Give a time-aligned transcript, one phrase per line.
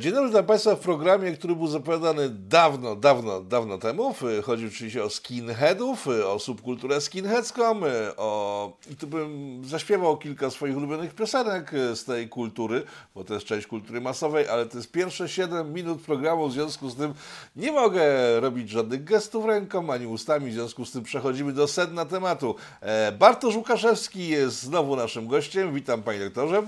[0.00, 4.14] Dzień dobry dla Państwa w programie, który był zapowiadany dawno, dawno, dawno temu.
[4.42, 7.80] Chodzi oczywiście o skinheadów, o subkulturę skinheadską,
[8.16, 8.76] o...
[8.90, 12.82] i tu bym zaśpiewał kilka swoich ulubionych piosenek z tej kultury,
[13.14, 16.90] bo to jest część kultury masowej, ale to jest pierwsze 7 minut programu, w związku
[16.90, 17.14] z tym
[17.56, 18.04] nie mogę
[18.40, 22.54] robić żadnych gestów ręką ani ustami, w związku z tym przechodzimy do sedna tematu.
[22.80, 25.74] E, Bartosz Łukaszewski jest znowu naszym gościem.
[25.74, 26.62] Witam Panie Doktorze.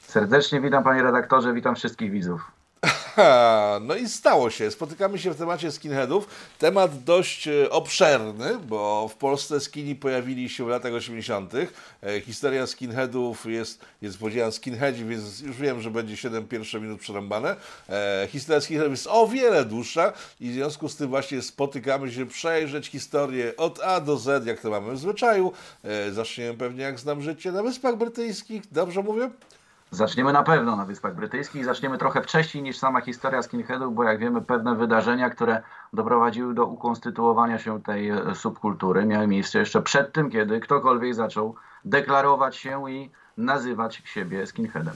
[0.00, 2.61] Serdecznie witam Panie Redaktorze, witam wszystkich widzów.
[3.80, 4.70] No i stało się.
[4.70, 6.28] Spotykamy się w temacie skinheadów.
[6.58, 11.52] Temat dość e, obszerny, bo w Polsce skini pojawili się w latach 80.
[11.54, 17.00] E, historia skinheadów jest, jest powiedziałem skinheadzi, więc już wiem, że będzie 7 pierwsze minut
[17.00, 17.56] przerąbane.
[17.88, 22.26] E, historia skinheadów jest o wiele dłuższa i w związku z tym właśnie spotykamy się
[22.26, 25.52] przejrzeć historię od A do Z, jak to mamy w zwyczaju.
[26.12, 28.62] Zaczniemy pewnie jak znam życie na Wyspach Brytyjskich.
[28.72, 29.30] Dobrze mówię?
[29.94, 34.18] Zaczniemy na pewno na Wyspach Brytyjskich, zaczniemy trochę wcześniej niż sama historia skinheadów, bo jak
[34.18, 35.62] wiemy pewne wydarzenia, które
[35.92, 41.54] doprowadziły do ukonstytuowania się tej e, subkultury miały miejsce jeszcze przed tym, kiedy ktokolwiek zaczął
[41.84, 44.94] deklarować się i nazywać siebie skinheadem.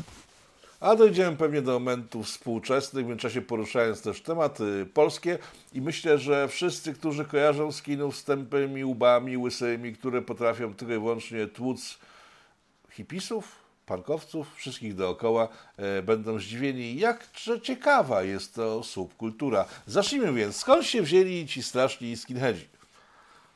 [0.80, 5.38] A dojdziemy pewnie do momentów współczesnych, w międzyczasie poruszając też tematy polskie
[5.72, 10.98] i myślę, że wszyscy, którzy kojarzą skinów z tępymi łbami, łysymi, które potrafią tylko i
[10.98, 11.98] wyłącznie tłuc
[12.90, 17.26] hipisów, parkowców, wszystkich dookoła e, będą zdziwieni, jak
[17.62, 19.64] ciekawa jest to subkultura.
[19.86, 22.68] Zacznijmy więc, skąd się wzięli ci straszni skinheadzi?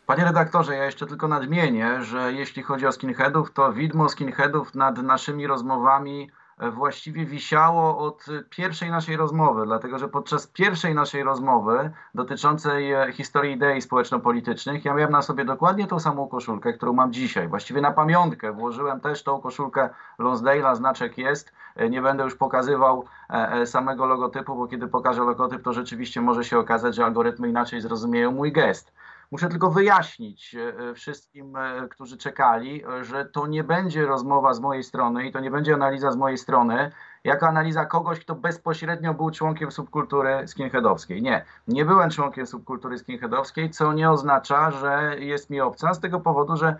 [0.06, 5.02] Panie redaktorze, ja jeszcze tylko nadmienię, że jeśli chodzi o skinheadów, to widmo skinheadów nad
[5.02, 6.30] naszymi rozmowami
[6.72, 13.52] właściwie wisiało od pierwszej naszej rozmowy, dlatego że podczas pierwszej naszej rozmowy dotyczącej e, historii
[13.52, 17.48] idei społeczno-politycznych ja miałem na sobie dokładnie tą samą koszulkę, którą mam dzisiaj.
[17.48, 19.88] Właściwie na pamiątkę włożyłem też tą koszulkę
[20.18, 21.52] Lonsdale'a, znaczek jest.
[21.76, 26.44] E, nie będę już pokazywał e, samego logotypu, bo kiedy pokażę logotyp, to rzeczywiście może
[26.44, 28.92] się okazać, że algorytmy inaczej zrozumieją mój gest.
[29.30, 34.60] Muszę tylko wyjaśnić e, e, wszystkim, e, którzy czekali, że to nie będzie rozmowa z
[34.60, 36.92] mojej strony i to nie będzie analiza z mojej strony,
[37.24, 41.22] jako analiza kogoś, kto bezpośrednio był członkiem subkultury skinheadowskiej.
[41.22, 46.20] Nie, nie byłem członkiem subkultury skinheadowskiej, co nie oznacza, że jest mi obca, z tego
[46.20, 46.76] powodu, że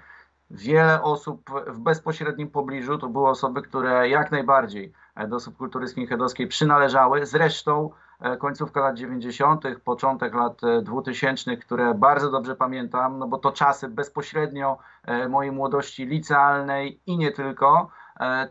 [0.51, 4.93] wiele osób w bezpośrednim pobliżu to były osoby, które jak najbardziej
[5.29, 7.27] do subkultury skinheadowskiej przynależały.
[7.27, 7.91] Zresztą
[8.39, 13.89] końcówka lat 90., początek lat 2000, e, które bardzo dobrze pamiętam, no bo to czasy
[13.89, 17.91] bezpośrednio e, mojej młodości licealnej i nie tylko.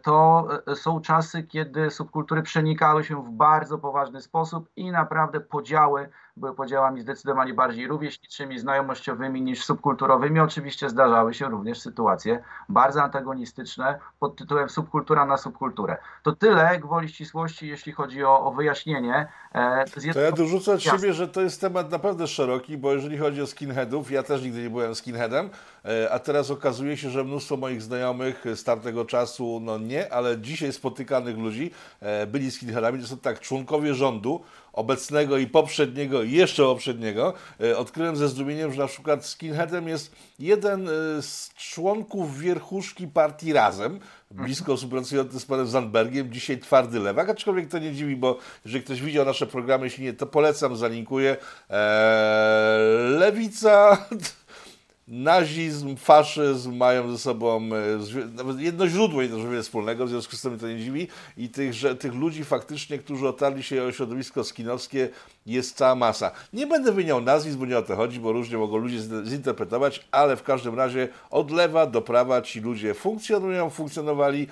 [0.02, 6.56] To są czasy, kiedy subkultury przenikały się w bardzo poważny sposób i naprawdę podziały były
[6.56, 10.40] podziałami zdecydowanie bardziej rówieśniczymi, znajomościowymi niż subkulturowymi.
[10.40, 15.97] Oczywiście zdarzały się również sytuacje bardzo antagonistyczne pod tytułem subkultura na subkulturę.
[16.23, 19.28] To tyle gwoli ścisłości, jeśli chodzi o, o wyjaśnienie.
[19.53, 23.41] E, to ja dorzucę od siebie, że to jest temat naprawdę szeroki, bo jeżeli chodzi
[23.41, 25.50] o skinheadów, ja też nigdy nie byłem skinheadem,
[25.85, 30.38] e, a teraz okazuje się, że mnóstwo moich znajomych z tamtego czasu, no nie, ale
[30.38, 33.01] dzisiaj spotykanych ludzi e, byli skinheadami.
[33.01, 34.44] To są tak członkowie rządu,
[34.74, 40.16] obecnego i poprzedniego i jeszcze poprzedniego, e, odkryłem ze zdumieniem, że na przykład skinheadem jest
[40.40, 40.91] jeden e,
[41.22, 44.00] z członków wierchuszki partii Razem,
[44.31, 49.02] blisko współpracujący z panem Zandbergiem, dzisiaj twardy lewak, aczkolwiek to nie dziwi, bo jeżeli ktoś
[49.02, 51.38] widział nasze programy, jeśli nie, to polecam, zalinkuję.
[51.69, 51.78] Eee,
[53.19, 53.97] lewica
[55.09, 57.70] nazizm, faszyzm mają ze sobą
[58.16, 61.08] e, nawet jedno źródło, jedno wiele wspólnego, w związku z tym to nie dziwi.
[61.38, 65.09] I tych, że, tych ludzi faktycznie, którzy otarli się o środowisko skinowskie,
[65.51, 66.31] jest cała masa.
[66.53, 70.35] Nie będę wymieniał nazwisk, bo nie o to chodzi, bo różnie mogą ludzie zinterpretować, ale
[70.35, 74.47] w każdym razie od lewa do prawa ci ludzie funkcjonują, funkcjonowali.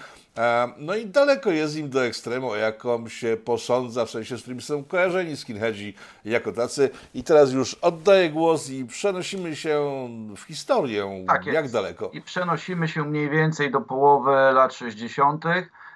[0.77, 4.83] No i daleko jest im do ekstremu, jaką się posądza, w sensie z którym są
[4.83, 5.93] kojarzeni skinheadzi
[6.25, 6.89] jako tacy.
[7.13, 11.25] I teraz już oddaję głos i przenosimy się w historię.
[11.27, 12.09] Tak Jak daleko?
[12.13, 15.45] I przenosimy się mniej więcej do połowy lat 60.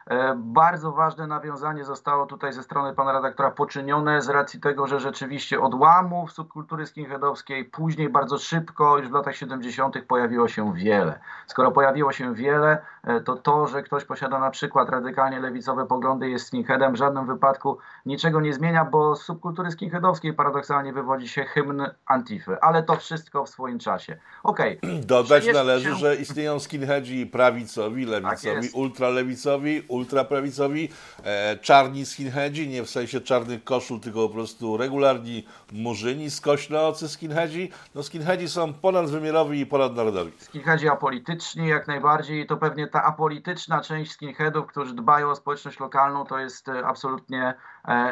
[0.08, 5.00] E, bardzo ważne nawiązanie zostało tutaj ze strony pana redaktora poczynione z racji tego, że
[5.00, 10.06] rzeczywiście odłamów subkultury skinheadowskiej później bardzo szybko, już w latach 70.
[10.08, 11.20] pojawiło się wiele.
[11.48, 12.82] Skoro pojawiło się wiele,
[13.26, 17.78] to to, że ktoś posiada na przykład radykalnie lewicowe poglądy jest skinheadem, w żadnym wypadku
[18.06, 23.46] niczego nie zmienia, bo z subkultury skinheadowskiej paradoksalnie wywodzi się hymn Antify, ale to wszystko
[23.46, 24.18] w swoim czasie.
[24.44, 24.78] Okej.
[24.78, 25.02] Okay.
[25.06, 25.96] Dodać należy, się...
[25.96, 30.90] że istnieją skinheadzi prawicowi, lewicowi, tak ultralewicowi, ultraprawicowi,
[31.24, 37.72] e, czarni skinheadzi, nie w sensie czarnych koszul, tylko po prostu regularni murzyni, skośnoocy skinheadzi.
[37.96, 40.32] No skinheadzi są ponadwymiarowi i ponadnarodowi.
[40.38, 46.26] Skinheadzi apolityczni jak najbardziej to pewnie ta apolityczna część skinheadów, którzy dbają o społeczność lokalną,
[46.26, 47.54] to jest absolutnie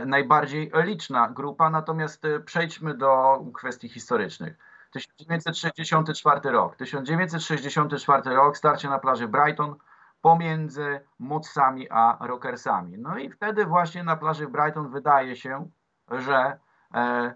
[0.06, 1.70] najbardziej liczna grupa.
[1.70, 4.58] Natomiast przejdźmy do kwestii historycznych.
[4.92, 6.76] 1964 rok.
[6.76, 9.76] 1964 rok, starcie na plaży Brighton
[10.22, 12.98] pomiędzy Modsami a Rockersami.
[12.98, 15.70] No i wtedy właśnie na plaży Brighton wydaje się,
[16.12, 16.60] że
[16.94, 17.34] e,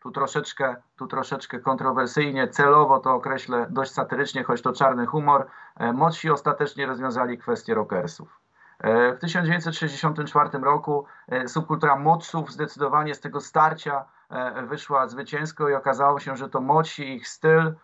[0.00, 5.92] tu troszeczkę, tu troszeczkę kontrowersyjnie, celowo to określę dość satyrycznie, choć to czarny humor, e,
[5.92, 8.40] Modsi ostatecznie rozwiązali kwestię Rockersów.
[8.78, 14.04] E, w 1964 roku e, subkultura Modsów zdecydowanie z tego starcia
[14.68, 17.74] wyszła zwycięsko i okazało się, że to Modsi, ich styl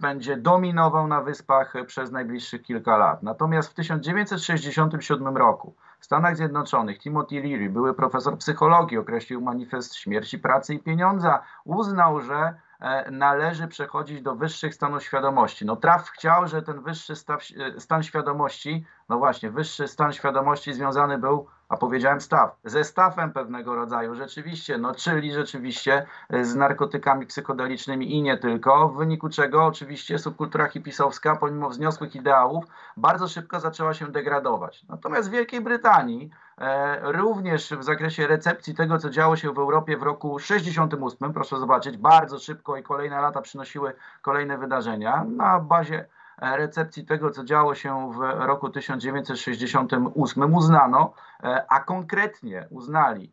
[0.00, 3.22] będzie dominował na wyspach przez najbliższych kilka lat.
[3.22, 10.38] Natomiast w 1967 roku w Stanach Zjednoczonych Timothy Leary, były profesor psychologii, określił manifest śmierci,
[10.38, 15.66] pracy i pieniądza, uznał, że E, należy przechodzić do wyższych stanów świadomości.
[15.66, 17.42] No traf chciał, że ten wyższy staw,
[17.76, 23.32] e, stan świadomości, no właśnie, wyższy stan świadomości związany był, a powiedziałem staw, ze stawem
[23.32, 29.28] pewnego rodzaju, rzeczywiście, no czyli rzeczywiście e, z narkotykami psychodelicznymi i nie tylko, w wyniku
[29.28, 32.64] czego oczywiście subkultura hipisowska, pomimo wzniosłych ideałów,
[32.96, 34.84] bardzo szybko zaczęła się degradować.
[34.88, 36.30] Natomiast w Wielkiej Brytanii
[36.60, 41.58] E, również w zakresie recepcji tego, co działo się w Europie w roku 68, proszę
[41.58, 43.92] zobaczyć, bardzo szybko i kolejne lata przynosiły
[44.22, 45.24] kolejne wydarzenia.
[45.36, 46.06] Na bazie
[46.40, 53.32] recepcji tego, co działo się w roku 1968 uznano, e, a konkretnie uznali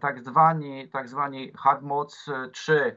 [0.00, 2.96] tak zwani, tak zwani hard mods 3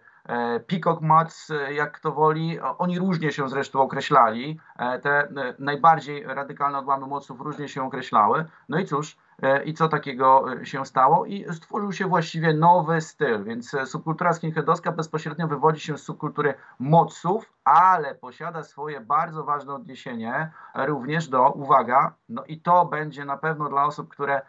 [0.68, 4.60] Peacock Mods, jak to woli, oni różnie się zresztą określali,
[5.02, 5.28] te
[5.60, 8.46] najbardziej radykalne odłamy moców różnie się określały.
[8.70, 9.23] No i cóż, E,
[9.66, 14.34] i co takiego e, się stało i stworzył się właściwie nowy styl, więc e, subkultura
[14.34, 21.52] skinheadowska bezpośrednio wywodzi się z subkultury moców, ale posiada swoje bardzo ważne odniesienie również do,
[21.52, 24.42] uwaga, no i to będzie na pewno dla osób, które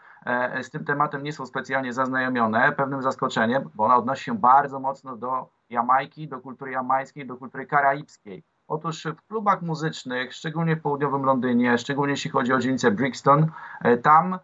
[0.62, 5.16] z tym tematem nie są specjalnie zaznajomione, pewnym zaskoczeniem, bo ona odnosi się bardzo mocno
[5.16, 8.42] do Jamajki, do kultury jamańskiej, do kultury karaibskiej.
[8.68, 13.50] Otóż w klubach muzycznych, szczególnie w południowym Londynie, szczególnie jeśli chodzi o dzielnicę Brixton,
[14.02, 14.38] tam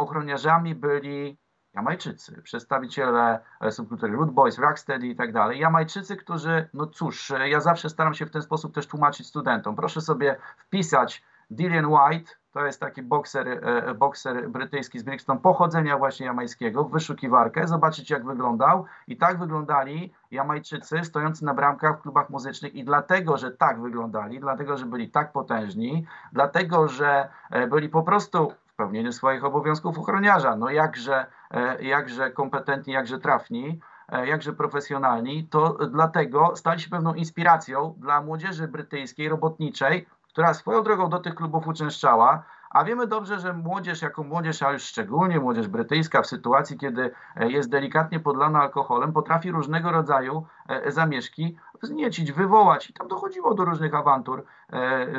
[0.00, 1.38] ochroniarzami byli
[1.74, 5.58] Jamajczycy, przedstawiciele e, subkultury Root Boys, Rocksteady i tak dalej.
[5.58, 9.76] Jamajczycy, którzy, no cóż, e, ja zawsze staram się w ten sposób też tłumaczyć studentom.
[9.76, 15.98] Proszę sobie wpisać Dillian White, to jest taki bokser, e, bokser brytyjski z Brixton, pochodzenia
[15.98, 18.84] właśnie jamańskiego, w wyszukiwarkę, zobaczyć jak wyglądał.
[19.06, 24.40] I tak wyglądali Jamajczycy stojący na bramkach w klubach muzycznych i dlatego, że tak wyglądali,
[24.40, 27.28] dlatego, że byli tak potężni, dlatego, że
[27.70, 30.56] byli po prostu pełnieniu swoich obowiązków ochroniarza.
[30.56, 37.14] No jakże, e, jakże kompetentni, jakże trafni, e, jakże profesjonalni, to dlatego stali się pewną
[37.14, 43.40] inspiracją dla młodzieży brytyjskiej, robotniczej, która swoją drogą do tych klubów uczęszczała, a wiemy dobrze,
[43.40, 48.20] że młodzież jako młodzież, a już szczególnie młodzież brytyjska w sytuacji, kiedy e, jest delikatnie
[48.20, 50.46] podlana alkoholem, potrafi różnego rodzaju
[50.86, 52.90] zamieszki wzniecić, wywołać.
[52.90, 54.44] I tam dochodziło do różnych awantur,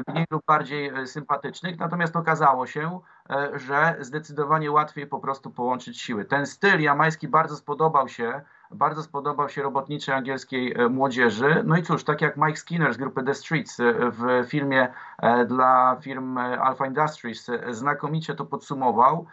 [0.08, 1.80] mniej lub bardziej sympatycznych.
[1.80, 3.00] Natomiast okazało się,
[3.32, 6.26] E, że zdecydowanie łatwiej po prostu połączyć siły.
[6.26, 8.42] Ten styl jamański bardzo spodobał się,
[8.74, 11.64] bardzo spodobał się robotniczej angielskiej e, młodzieży.
[11.66, 14.94] No i cóż, tak jak Mike Skinner z grupy The Streets e, w filmie
[15.48, 19.26] dla firm Alpha Industries znakomicie to podsumował.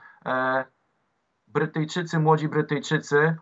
[1.47, 3.37] Brytyjczycy, młodzi Brytyjczycy,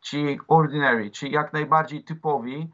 [0.00, 2.72] ci ordinary, ci jak najbardziej typowi,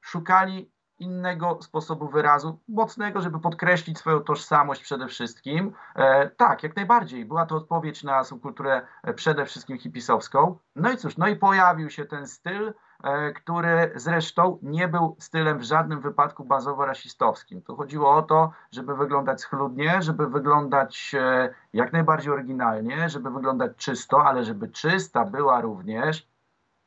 [0.00, 5.72] szukali innego sposobu wyrazu, mocnego, żeby podkreślić swoją tożsamość przede wszystkim.
[5.96, 7.24] E, tak, jak najbardziej.
[7.24, 10.58] Była to odpowiedź na subkulturę e, przede wszystkim hipisowską.
[10.76, 12.74] No i cóż, no i pojawił się ten styl,
[13.04, 17.62] e, który zresztą nie był stylem w żadnym wypadku bazowo rasistowskim.
[17.62, 23.76] Tu chodziło o to, żeby wyglądać schludnie, żeby wyglądać e, jak najbardziej oryginalnie, żeby wyglądać
[23.76, 26.28] czysto, ale żeby czysta była również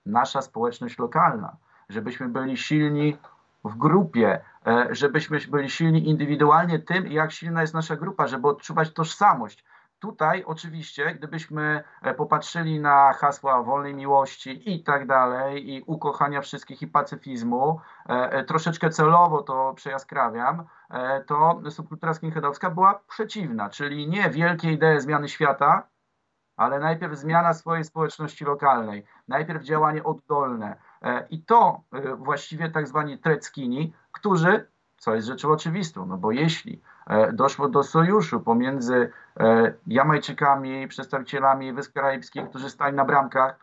[0.06, 1.58] nasza społeczność lokalna,
[1.90, 3.18] żebyśmy byli silni
[3.64, 8.94] w grupie, e, żebyśmy byli silni indywidualnie tym, jak silna jest nasza grupa, żeby odczuwać
[8.94, 9.66] tożsamość.
[10.00, 16.82] Tutaj oczywiście, gdybyśmy e, popatrzyli na hasła wolnej miłości i tak dalej, i ukochania wszystkich
[16.82, 20.66] i pacyfizmu, e, troszeczkę celowo to przejaskrawiam,
[21.28, 25.88] to subkultura skinheadowska była przeciwna, czyli nie wielkie idee zmiany świata,
[26.58, 30.76] ale najpierw zmiana swojej społeczności lokalnej, najpierw działanie oddolne,
[31.30, 34.68] I to e, właściwie tak zwani treckini, którzy,
[34.98, 39.12] co jest rzeczą oczywistą, no bo jeśli e, doszło do sojuszu pomiędzy
[39.88, 43.60] Jamajczykami, przedstawicielami Wysp Karaibskich, którzy stali na bramkach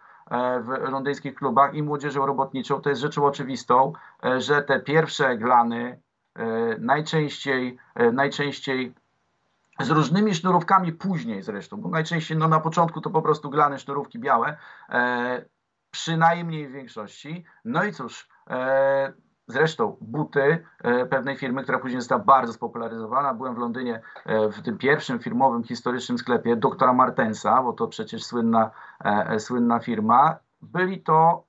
[0.61, 3.93] w londyńskich klubach i młodzieżą robotniczą, to jest rzeczą oczywistą,
[4.39, 6.01] że te pierwsze glany
[6.79, 7.79] najczęściej,
[8.13, 8.95] najczęściej
[9.81, 14.19] z różnymi sznurówkami później zresztą, bo najczęściej no, na początku to po prostu glane sznurówki
[14.19, 14.57] białe,
[14.89, 15.45] e,
[15.91, 17.45] przynajmniej w większości.
[17.65, 19.13] No i cóż, e,
[19.47, 23.35] zresztą buty e, pewnej firmy, która później została bardzo spopularyzowana.
[23.35, 28.25] Byłem w Londynie e, w tym pierwszym firmowym, historycznym sklepie doktora Martensa, bo to przecież
[28.25, 28.71] słynna,
[29.05, 30.39] e, słynna firma.
[30.63, 31.49] Byli to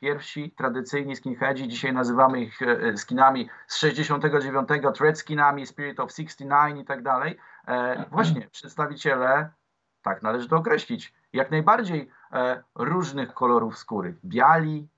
[0.00, 6.80] pierwsi tradycyjni skinheadzi, dzisiaj nazywamy ich e, skinami z 69, thread skinami, Spirit of 69
[6.80, 7.36] i tak dalej.
[7.66, 9.50] E, właśnie, przedstawiciele,
[10.02, 12.08] tak należy to określić, jak najbardziej e,
[12.74, 14.16] różnych kolorów skóry.
[14.24, 14.88] Biali,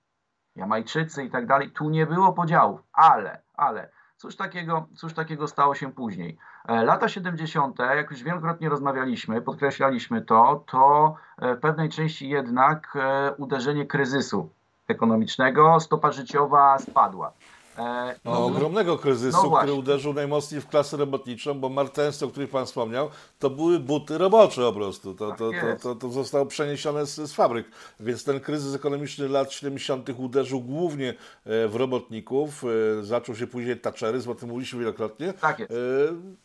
[0.56, 1.70] Jamajczycy i tak dalej.
[1.70, 3.90] Tu nie było podziałów, ale, ale
[4.22, 6.38] Cóż takiego, cóż takiego stało się później?
[6.68, 12.98] Lata 70., jak już wielokrotnie rozmawialiśmy, podkreślaliśmy to, to w pewnej części jednak
[13.38, 14.50] uderzenie kryzysu
[14.88, 17.32] ekonomicznego, stopa życiowa spadła.
[17.78, 22.50] E, no, ogromnego kryzysu, no który uderzył najmocniej w klasę robotniczą, bo Martens, o których
[22.50, 25.14] Pan wspomniał, to były buty robocze po prostu.
[25.14, 27.66] To, to, to, to, to zostało przeniesione z, z fabryk.
[28.00, 30.08] Więc ten kryzys ekonomiczny lat 70.
[30.18, 32.64] uderzył głównie e, w robotników.
[33.00, 35.32] E, zaczął się później Thatcheryzm, o tym mówiliśmy wielokrotnie.
[35.32, 35.72] Tak jest.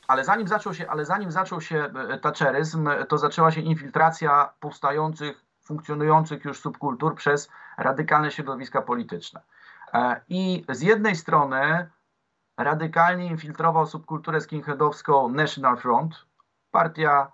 [0.07, 1.91] Ale zanim zaczął się, ale zanim zaczął się
[2.22, 9.41] Thatcheryzm, to zaczęła się infiltracja powstających funkcjonujących już subkultur przez radykalne środowiska polityczne.
[9.94, 11.89] E, I z jednej strony
[12.58, 16.25] radykalnie infiltrował subkulturę skinheadowską National Front,
[16.72, 17.32] partia,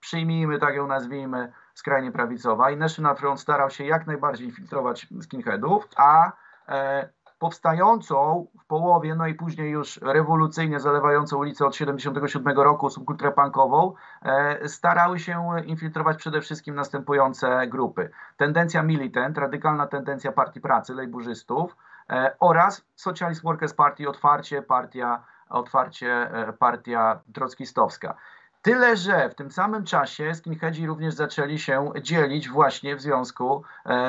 [0.00, 2.70] przyjmijmy tak ją nazwijmy, skrajnie prawicowa.
[2.70, 6.32] I National Front starał się jak najbardziej infiltrować skinheadów, a
[6.68, 13.32] e, powstającą w połowie, no i później już rewolucyjnie zalewającą ulicę od 77 roku subkulturę
[13.32, 18.10] punkową, e, starały się infiltrować przede wszystkim następujące grupy.
[18.36, 21.76] Tendencja militant, radykalna tendencja Partii Pracy, lejburzystów
[22.10, 28.14] e, oraz Socialist Workers Party, otwarcie partia, otwarcie e, partia trockistowska.
[28.62, 33.62] Tyle, że w tym samym czasie skinheadzi również zaczęli się dzielić właśnie w związku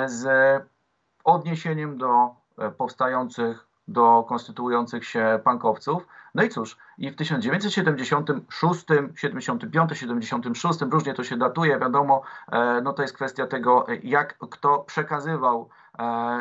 [0.06, 0.28] z
[1.24, 2.36] odniesieniem do
[2.78, 6.08] powstających do konstytuujących się pankowców.
[6.36, 8.86] No i cóż, i w 1976,
[9.16, 12.22] 75, 76, różnie to się datuje, wiadomo,
[12.52, 15.85] e, no to jest kwestia tego, jak kto przekazywał e,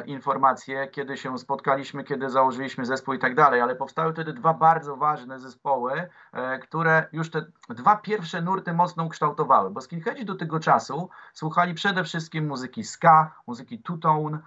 [0.07, 4.97] informacje, kiedy się spotkaliśmy, kiedy założyliśmy zespół i tak dalej, ale powstały wtedy dwa bardzo
[4.97, 6.09] ważne zespoły,
[6.63, 12.05] które już te dwa pierwsze nurty mocno ukształtowały, bo skinheadzi do tego czasu słuchali przede
[12.05, 14.39] wszystkim muzyki ska, muzyki two-tone,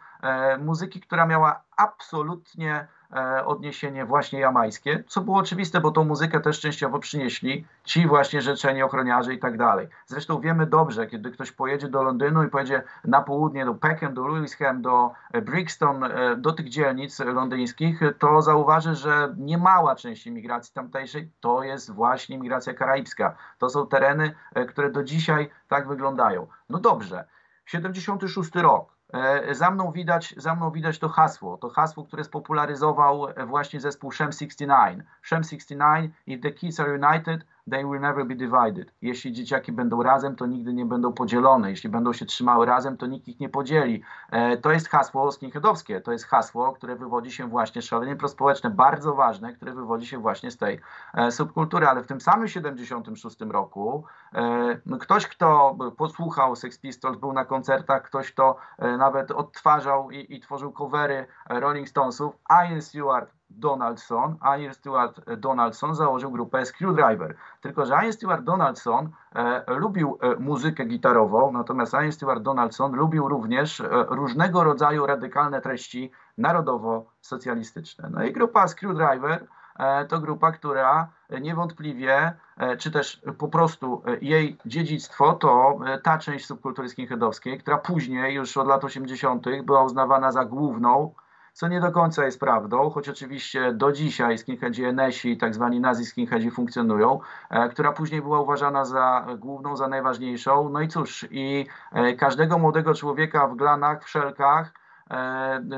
[0.60, 2.97] muzyki, która miała absolutnie E,
[3.46, 8.84] odniesienie właśnie jamańskie, co było oczywiste, bo tą muzykę też częściowo przynieśli ci właśnie rzeczeni
[8.84, 9.88] ochroniarze i tak dalej.
[10.06, 14.28] Zresztą wiemy dobrze, kiedy ktoś pojedzie do Londynu i pojedzie na południe do Peckham, do
[14.28, 20.74] Lewisham, do e, Brixton, e, do tych dzielnic londyńskich, to zauważy, że niemała część imigracji
[20.74, 23.36] tamtejszej to jest właśnie migracja karaibska.
[23.58, 24.34] To są tereny,
[24.70, 26.48] które do dzisiaj tak wyglądają.
[26.70, 27.26] No dobrze,
[27.66, 28.97] 76 rok.
[29.14, 34.12] E, za mną, widać, za mną widać to hasło, to hasło, które spopularyzował właśnie zespół
[34.12, 35.04] Shem 69.
[35.24, 38.94] Shem 69, if the kids are united, they will never be divided.
[39.02, 41.70] Jeśli dzieciaki będą razem, to nigdy nie będą podzielone.
[41.70, 44.02] Jeśli będą się trzymały razem, to nikt ich nie podzieli.
[44.32, 46.02] E, to jest hasło skinheadowskie.
[46.02, 50.52] To jest hasło, które wywodzi się właśnie, szalenie prospołeczne, bardzo ważne, które wywodzi się właśnie
[50.52, 50.80] z tej
[51.14, 51.88] e, subkultury.
[51.88, 58.04] Ale w tym samym 76 roku e, ktoś, kto posłuchał Sex Pistols, był na koncertach,
[58.04, 58.56] ktoś, kto
[58.98, 66.32] nawet odtwarzał i, i tworzył covery Rolling Stonesów, Ian Stewart Donaldson, Ian Stewart Donaldson założył
[66.32, 67.36] grupę Screwdriver.
[67.62, 73.28] Tylko, że Ian Stewart Donaldson e, lubił e, muzykę gitarową, natomiast Ian Stewart Donaldson lubił
[73.28, 78.10] również e, różnego rodzaju radykalne treści narodowo-socjalistyczne.
[78.12, 79.48] No i grupa Screwdriver
[79.80, 81.10] e, to grupa, która
[81.42, 87.78] niewątpliwie, e, czy też po prostu e, jej dziedzictwo to ta część subkultury skinheadowskiej, która
[87.78, 91.14] później, już od lat 80., była uznawana za główną
[91.58, 96.06] co nie do końca jest prawdą, choć oczywiście do dzisiaj skinheadzi NS-i, tak zwani nazi
[96.06, 100.70] skinheadzi funkcjonują, e, która później była uważana za główną, za najważniejszą.
[100.70, 104.72] No i cóż, i e, każdego młodego człowieka w glanach, w szelkach,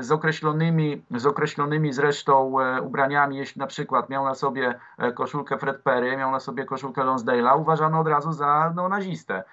[0.00, 4.78] z określonymi, z określonymi zresztą ubraniami, jeśli na przykład miał na sobie
[5.14, 9.44] koszulkę Fred Perry, miał na sobie koszulkę Lonsdale'a, uważano od razu za no, nazistę.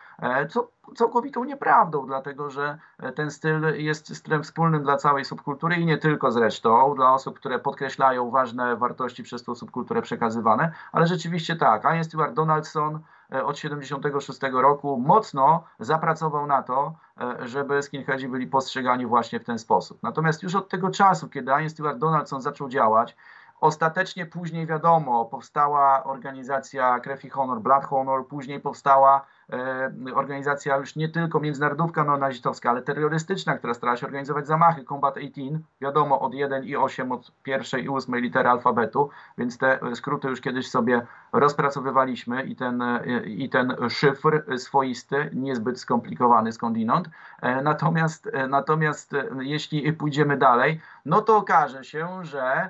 [0.49, 5.85] Co całkowitą nieprawdą, dlatego że e, ten styl jest stylem wspólnym dla całej subkultury i
[5.85, 11.55] nie tylko zresztą, dla osób, które podkreślają ważne wartości przez tą subkulturę przekazywane, ale rzeczywiście
[11.55, 12.99] tak, Ian Stewart Donaldson e,
[13.45, 19.59] od 76 roku mocno zapracował na to, e, żeby skinheadzi byli postrzegani właśnie w ten
[19.59, 20.03] sposób.
[20.03, 23.15] Natomiast już od tego czasu, kiedy Ian Stewart Donaldson zaczął działać,
[23.61, 30.95] Ostatecznie później wiadomo, powstała organizacja Krew i Honor, Blood Honor, później powstała e, organizacja już
[30.95, 36.33] nie tylko międzynarodówka neonazistowska, ale terrorystyczna, która starała się organizować zamachy, Combat 18, wiadomo od
[36.33, 41.05] 1 i 8, od pierwszej i 8 litery alfabetu, więc te skróty już kiedyś sobie
[41.33, 47.09] rozpracowywaliśmy i ten, e, i ten szyfr swoisty, niezbyt skomplikowany skądinąd.
[47.41, 52.69] E, natomiast, e, natomiast e, jeśli pójdziemy dalej, no to okaże się, że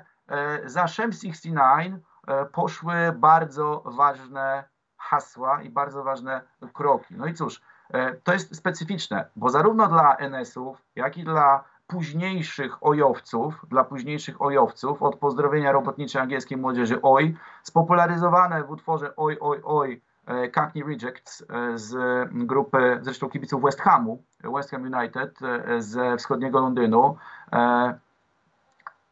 [0.64, 1.94] za Shem 69
[2.26, 4.64] e, poszły bardzo ważne
[4.96, 6.40] hasła i bardzo ważne
[6.72, 7.14] kroki.
[7.16, 12.86] No i cóż, e, to jest specyficzne, bo zarówno dla NS-ów, jak i dla późniejszych
[12.86, 19.60] ojowców, dla późniejszych ojowców, od pozdrowienia robotniczej angielskiej młodzieży OJ, spopularyzowane w utworze Oj, Oj,
[19.64, 20.02] Oj,
[20.54, 21.44] Cockney Rejects
[21.74, 21.94] z
[22.32, 25.38] grupy, zresztą kibiców West Hamu, West Ham United
[25.78, 27.16] ze wschodniego Londynu,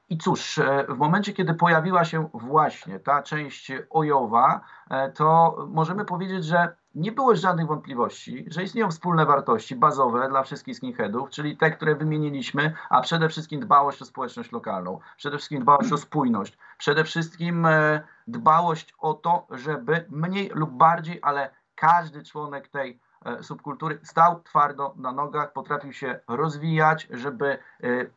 [0.08, 4.60] i cóż, e, w momencie, kiedy pojawiła się właśnie ta część ojowa,
[4.90, 10.42] e, to możemy powiedzieć, że nie było żadnych wątpliwości, że istnieją wspólne wartości bazowe dla
[10.42, 15.60] wszystkich skinheadów, czyli te, które wymieniliśmy, a przede wszystkim dbałość o społeczność lokalną, przede wszystkim
[15.60, 22.24] dbałość o spójność, przede wszystkim e, dbałość o to, żeby mniej lub bardziej, ale każdy
[22.24, 23.00] członek tej
[23.42, 27.58] subkultury, stał twardo na nogach, potrafił się rozwijać, żeby e,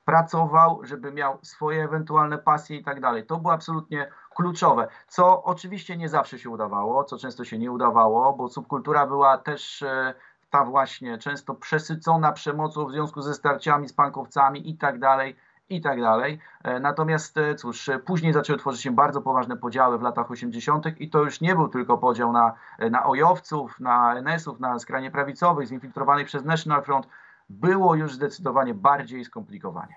[0.05, 3.25] pracował, żeby miał swoje ewentualne pasje i tak dalej.
[3.25, 8.33] To było absolutnie kluczowe, co oczywiście nie zawsze się udawało, co często się nie udawało,
[8.33, 10.13] bo subkultura była też e,
[10.49, 15.35] ta właśnie często przesycona przemocą w związku ze starciami z pankowcami i tak dalej
[15.69, 16.39] i tak dalej.
[16.63, 21.01] E, natomiast e, cóż, e, później zaczęły tworzyć się bardzo poważne podziały w latach 80.
[21.01, 22.53] i to już nie był tylko podział na,
[22.91, 27.07] na ojowców, na NS-ów, na skrajnie prawicowych, zinfiltrowanych przez National Front.
[27.49, 29.95] Było już zdecydowanie bardziej skomplikowanie.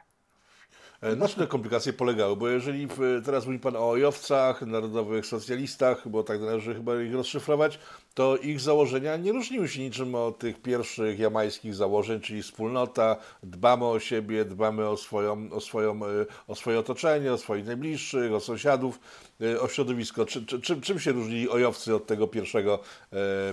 [1.03, 2.37] E, na czym te komplikacje polegały?
[2.37, 2.89] Bo jeżeli
[3.25, 7.79] teraz mówi Pan o ojowcach, narodowych socjalistach, bo tak należy chyba ich rozszyfrować,
[8.15, 13.85] to ich założenia nie różniły się niczym od tych pierwszych jamańskich założeń, czyli wspólnota, dbamy
[13.85, 16.09] o siebie, dbamy o, swoją, o, swoją, e,
[16.49, 19.01] o swoje otoczenie, o swoich najbliższych, o sąsiadów,
[19.41, 20.27] e, o środowisko.
[20.27, 22.79] Czy, czy, czym, czym się różnili ojowcy od tego pierwszego,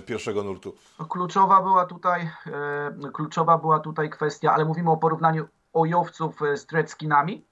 [0.06, 0.74] pierwszego nurtu?
[0.98, 2.30] No, kluczowa była tutaj,
[3.12, 7.44] kluczowa była tutaj kwestia, ale mówimy o porównaniu ojowców e, z treckinami?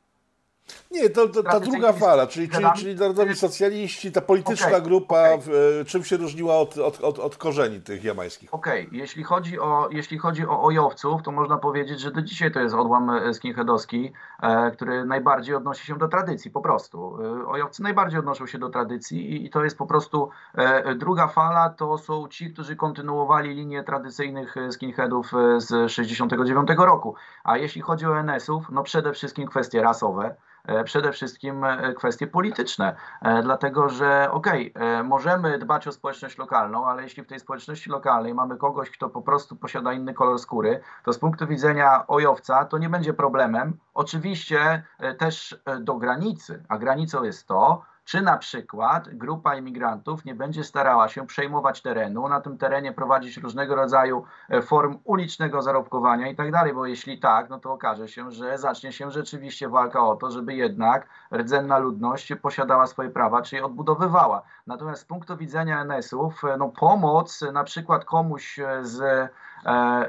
[0.90, 5.22] Nie, to, to ta druga fala, czyli, czyli, czyli narodowi socjaliści, ta polityczna okay, grupa,
[5.22, 5.38] okay.
[5.40, 8.54] W, czym się różniła od, od, od, od korzeni tych jamańskich?
[8.54, 8.98] Okej, okay.
[8.98, 12.74] jeśli, chodzi o, jeśli chodzi o ojowców, to można powiedzieć, że do dzisiaj to jest
[12.74, 17.18] odłam e, skinheadowski, e, który najbardziej odnosi się do tradycji, po prostu.
[17.22, 21.28] E, ojowcy najbardziej odnoszą się do tradycji i, i to jest po prostu e, druga
[21.28, 27.14] fala, to są ci, którzy kontynuowali linię tradycyjnych e, skinheadów e, z 69 roku.
[27.44, 32.26] A jeśli chodzi o NS-ów, no przede wszystkim kwestie rasowe, E, przede wszystkim e, kwestie
[32.26, 37.40] polityczne, e, dlatego że okej, okay, możemy dbać o społeczność lokalną, ale jeśli w tej
[37.40, 42.06] społeczności lokalnej mamy kogoś, kto po prostu posiada inny kolor skóry, to z punktu widzenia
[42.06, 43.78] ojowca to nie będzie problemem.
[43.94, 44.82] Oczywiście
[45.18, 51.08] też do granicy, a granicą jest to, czy na przykład grupa imigrantów nie będzie starała
[51.08, 56.52] się przejmować terenu, na tym terenie prowadzić różnego rodzaju e, form ulicznego zarobkowania i tak
[56.52, 60.30] dalej, bo jeśli tak, no to okaże się, że zacznie się rzeczywiście walka o to,
[60.30, 64.42] żeby jednak rdzenna ludność posiadała swoje prawa, czy je odbudowywała.
[64.66, 69.30] Natomiast z punktu widzenia NS-ów, e, no pomoc na przykład komuś z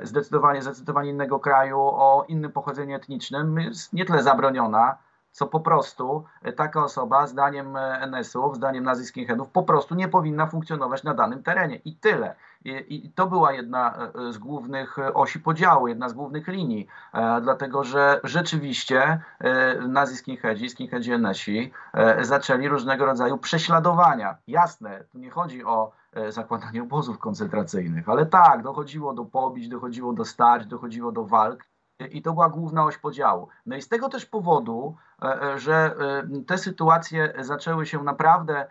[0.03, 4.97] zdecydowanie, zdecydowanie innego kraju o innym pochodzeniu etnicznym jest nie tyle zabroniona,
[5.31, 10.07] co po prostu e, taka osoba, zdaniem e, NS-ów, zdaniem nazwisk skinheadów, po prostu nie
[10.07, 11.75] powinna funkcjonować na danym terenie.
[11.75, 12.35] I tyle.
[12.65, 17.41] I, I, to była jedna e, z głównych osi podziału, jedna z głównych linii, e,
[17.41, 24.37] dlatego że rzeczywiście e, nazi skinheadzi, skinheadzi NS-i e, zaczęli różnego rodzaju prześladowania.
[24.47, 25.91] Jasne, tu nie chodzi o
[26.29, 31.68] zakładanie obozów koncentracyjnych, ale tak, dochodziło do pobić, dochodziło do starć, dochodziło do walk
[32.11, 33.47] i to była główna oś podziału.
[33.65, 38.65] No i z tego też powodu, e, e, że e, te sytuacje zaczęły się naprawdę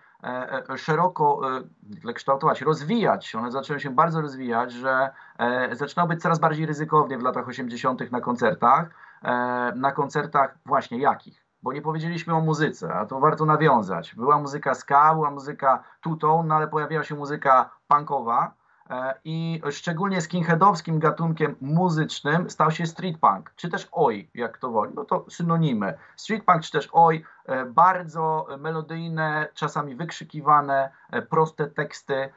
[0.76, 1.40] szeroko
[2.14, 5.10] kształtować, rozwijać, one zaczęły się bardzo rozwijać, że
[5.72, 8.12] zaczynało być coraz bardziej ryzykownie w latach 80.
[8.12, 8.88] na koncertach,
[9.74, 11.44] na koncertach właśnie jakich?
[11.62, 14.14] Bo nie powiedzieliśmy o muzyce, a to warto nawiązać.
[14.14, 18.54] Była muzyka ska, była muzyka tutą, no ale pojawiła się muzyka punkowa,
[19.24, 24.92] i szczególnie skinheadowskim gatunkiem muzycznym stał się street punk, czy też oj, jak to woli,
[24.94, 25.94] no to synonimy.
[26.16, 32.28] Street punk czy też oj, e, bardzo melodyjne, czasami wykrzykiwane, e, proste teksty.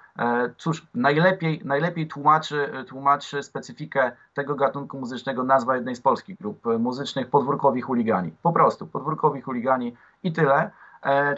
[0.58, 7.30] Cóż, najlepiej, najlepiej tłumaczy, tłumaczy specyfikę tego gatunku muzycznego nazwa jednej z polskich grup muzycznych,
[7.30, 8.32] podwórkowi chuligani.
[8.44, 10.72] Po prostu, podwórkowi chuligani i tyle.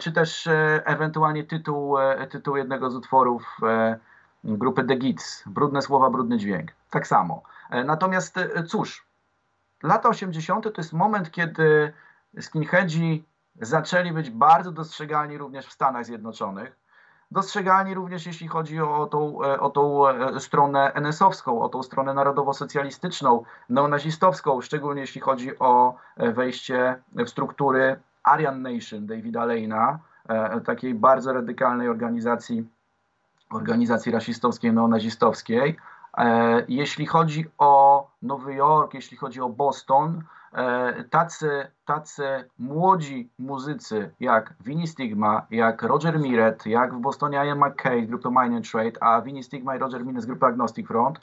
[0.00, 0.48] czy też
[0.84, 1.96] ewentualnie tytuł,
[2.30, 3.58] tytuł jednego z utworów
[4.44, 6.70] grupy The Gits, Brudne słowa, brudny dźwięk.
[6.90, 7.42] Tak samo.
[7.84, 9.06] Natomiast cóż,
[9.82, 10.64] lata 80.
[10.64, 11.92] to jest moment, kiedy
[12.40, 13.24] skinheadzi
[13.60, 16.76] zaczęli być bardzo dostrzegalni również w Stanach Zjednoczonych.
[17.30, 22.14] Dostrzegalni również jeśli chodzi o tą, e, o tą e, stronę NS-owską, o tą stronę
[22.14, 29.98] narodowo-socjalistyczną, neonazistowską, szczególnie jeśli chodzi o e, wejście w struktury Aryan Nation Davida Lane'a,
[30.64, 32.68] takiej bardzo radykalnej organizacji,
[33.50, 35.76] organizacji rasistowskiej, neonazistowskiej.
[36.68, 40.22] Jeśli chodzi o Nowy Jork, jeśli chodzi o Boston,
[40.54, 47.58] E, tacy, tacy młodzi muzycy jak Vinnie Stigma, jak Roger Miret, jak w Bostonie Ian
[47.58, 51.20] McKay z grupy and Trade, a Vinnie Stigma i Roger Miret z grupy Agnostic Front,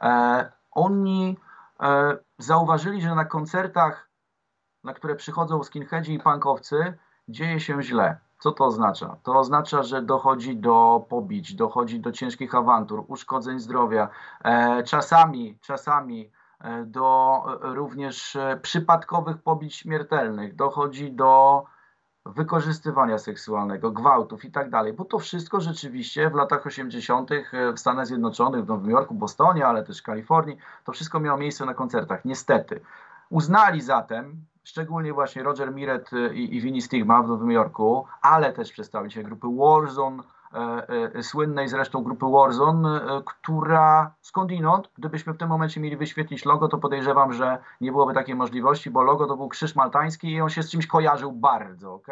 [0.00, 1.38] e, oni
[1.80, 4.08] e, zauważyli, że na koncertach,
[4.84, 8.16] na które przychodzą skinheadzi i punkowcy, dzieje się źle.
[8.42, 9.16] Co to oznacza?
[9.22, 14.08] To oznacza, że dochodzi do pobić, dochodzi do ciężkich awantur, uszkodzeń zdrowia.
[14.84, 16.30] czasami, czasami
[16.86, 21.64] do również przypadkowych pobić śmiertelnych, dochodzi do
[22.26, 27.30] wykorzystywania seksualnego, gwałtów i tak dalej, bo to wszystko rzeczywiście w latach 80.
[27.74, 31.64] w Stanach Zjednoczonych, w Nowym Jorku, Bostonie, ale też w Kalifornii, to wszystko miało miejsce
[31.66, 32.80] na koncertach, niestety.
[33.30, 38.72] Uznali zatem, szczególnie właśnie Roger Miret i, i Vinnie Stigma w Nowym Jorku, ale też
[38.72, 40.22] przedstawiciele grupy Warzone,
[40.54, 46.44] E, e, słynnej zresztą grupy Warzone, e, która skądinąd, gdybyśmy w tym momencie mieli wyświetlić
[46.44, 50.40] logo, to podejrzewam, że nie byłoby takiej możliwości, bo logo to był krzyż maltański i
[50.40, 52.08] on się z czymś kojarzył bardzo, ok?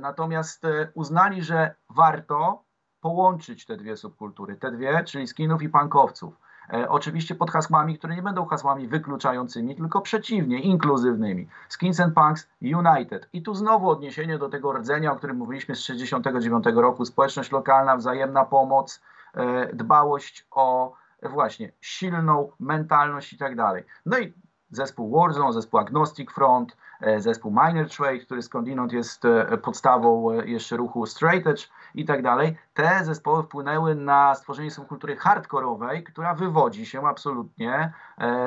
[0.00, 2.62] Natomiast uznali, że warto
[3.00, 6.41] połączyć te dwie subkultury, te dwie, czyli skinów i punkowców E,
[6.88, 11.48] oczywiście pod hasłami, które nie będą hasłami wykluczającymi, tylko przeciwnie, inkluzywnymi.
[11.68, 13.28] Skins and Punks United.
[13.32, 17.04] I tu znowu odniesienie do tego rdzenia, o którym mówiliśmy z 1969 roku.
[17.04, 19.02] Społeczność lokalna, wzajemna pomoc,
[19.34, 23.84] e, dbałość o właśnie silną mentalność i tak dalej.
[24.06, 24.32] No i
[24.72, 30.46] zespół Warzone, zespół Agnostic Front, e, zespół Minor Trade, który skądinąd jest e, podstawą e,
[30.46, 32.56] jeszcze ruchu Straight Edge i tak dalej.
[32.74, 37.92] Te zespoły wpłynęły na stworzenie subkultury hardkorowej, która wywodzi się absolutnie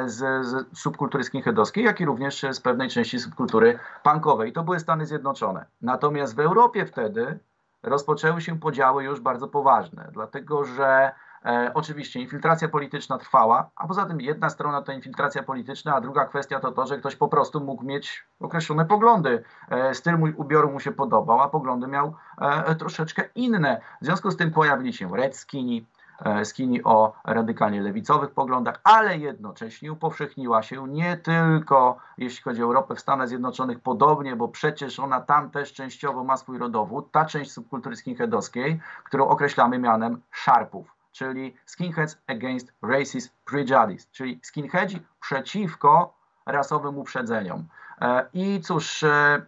[0.06, 4.54] z, z subkultury skinheadowskiej, jak i również z pewnej części subkultury punkowej.
[4.54, 5.66] To były Stany Zjednoczone.
[5.82, 7.40] Natomiast w Europie wtedy
[7.84, 11.12] rozpoczęły się podziały już bardzo poważne, dlatego że
[11.46, 16.26] E, oczywiście infiltracja polityczna trwała, a poza tym jedna strona to infiltracja polityczna, a druga
[16.26, 19.44] kwestia to to, że ktoś po prostu mógł mieć określone poglądy.
[19.70, 23.82] E, styl mój ubioru mu się podobał, a poglądy miał e, troszeczkę inne.
[24.02, 25.86] W związku z tym pojawili się Red Skinny,
[26.26, 32.66] e, skini o radykalnie lewicowych poglądach, ale jednocześnie upowszechniła się nie tylko jeśli chodzi o
[32.66, 37.26] Europę w Stanach Zjednoczonych podobnie, bo przecież ona tam też częściowo ma swój rodowód, ta
[37.26, 46.14] część subkultury skinheadowskiej, którą określamy mianem szarpów czyli Skinheads Against Racist Prejudice, czyli skinheadzi przeciwko
[46.46, 47.68] rasowym uprzedzeniom.
[48.02, 49.46] E, I cóż, e,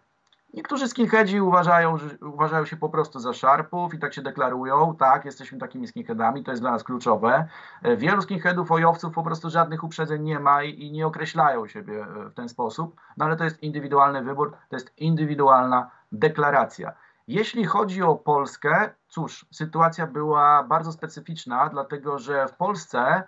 [0.54, 5.60] niektórzy skinheadzi uważają, uważają się po prostu za szarpów i tak się deklarują, tak, jesteśmy
[5.60, 7.48] takimi skinheadami, to jest dla nas kluczowe.
[7.84, 12.06] E, wielu skinheadów, ojowców po prostu żadnych uprzedzeń nie ma i, i nie określają siebie
[12.06, 16.94] w ten sposób, no ale to jest indywidualny wybór, to jest indywidualna deklaracja.
[17.28, 23.24] Jeśli chodzi o Polskę, cóż, sytuacja była bardzo specyficzna, dlatego że w Polsce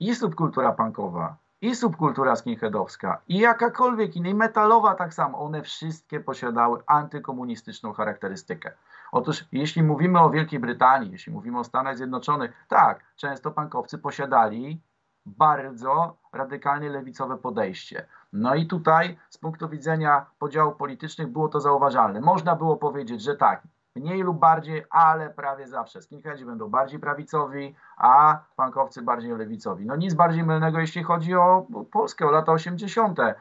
[0.00, 6.20] i subkultura punkowa, i subkultura skinheadowska, i jakakolwiek inna, i metalowa tak samo, one wszystkie
[6.20, 8.72] posiadały antykomunistyczną charakterystykę.
[9.12, 14.80] Otóż jeśli mówimy o Wielkiej Brytanii, jeśli mówimy o Stanach Zjednoczonych, tak, często punkowcy posiadali
[15.26, 18.06] bardzo radykalnie lewicowe podejście.
[18.32, 22.20] No i tutaj z punktu widzenia podziałów politycznych było to zauważalne.
[22.20, 23.62] Można było powiedzieć, że tak,
[23.96, 29.86] mniej lub bardziej, ale prawie zawsze skinheadzi będą bardziej prawicowi, a punkowcy bardziej lewicowi.
[29.86, 33.18] No nic bardziej mylnego, jeśli chodzi o Polskę, o lata 80.
[33.20, 33.34] E,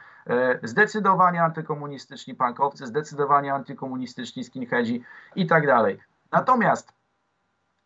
[0.64, 5.04] zdecydowanie antykomunistyczni punkowcy, zdecydowanie antykomunistyczni skinheadzi
[5.36, 6.00] i tak dalej.
[6.32, 6.94] Natomiast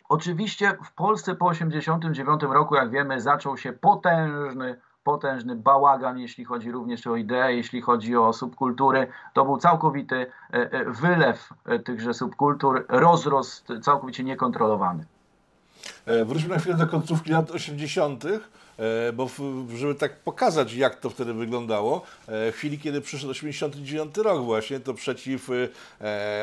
[0.10, 6.72] Oczywiście w Polsce po 1989 roku, jak wiemy, zaczął się potężny, potężny bałagan, jeśli chodzi
[6.72, 9.08] również o idee, jeśli chodzi o subkultury.
[9.34, 15.06] To był całkowity e, e, wylew e, tychże subkultur, rozrost całkowicie niekontrolowany.
[16.26, 18.40] Wróćmy na chwilę do końcówki lat 80., e,
[19.14, 19.30] bo
[19.76, 24.80] żeby tak pokazać, jak to wtedy wyglądało, e, w chwili, kiedy przyszedł 89 rok właśnie,
[24.80, 25.50] to przeciw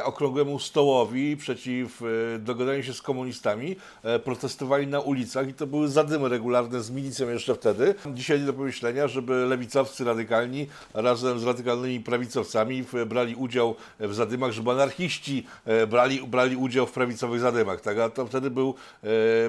[0.04, 2.02] okrągłemu stołowi, przeciw
[2.38, 3.76] dogadaniu się z komunistami,
[4.24, 7.94] protestowali na ulicach i to były zadymy regularne z milicją jeszcze wtedy.
[8.14, 14.52] Dzisiaj nie do pomyślenia, żeby lewicowcy radykalni razem z radykalnymi prawicowcami brali udział w zadymach,
[14.52, 15.46] żeby anarchiści
[15.88, 17.80] brali, brali udział w prawicowych zadymach.
[17.80, 17.98] Tak?
[17.98, 18.74] A to wtedy był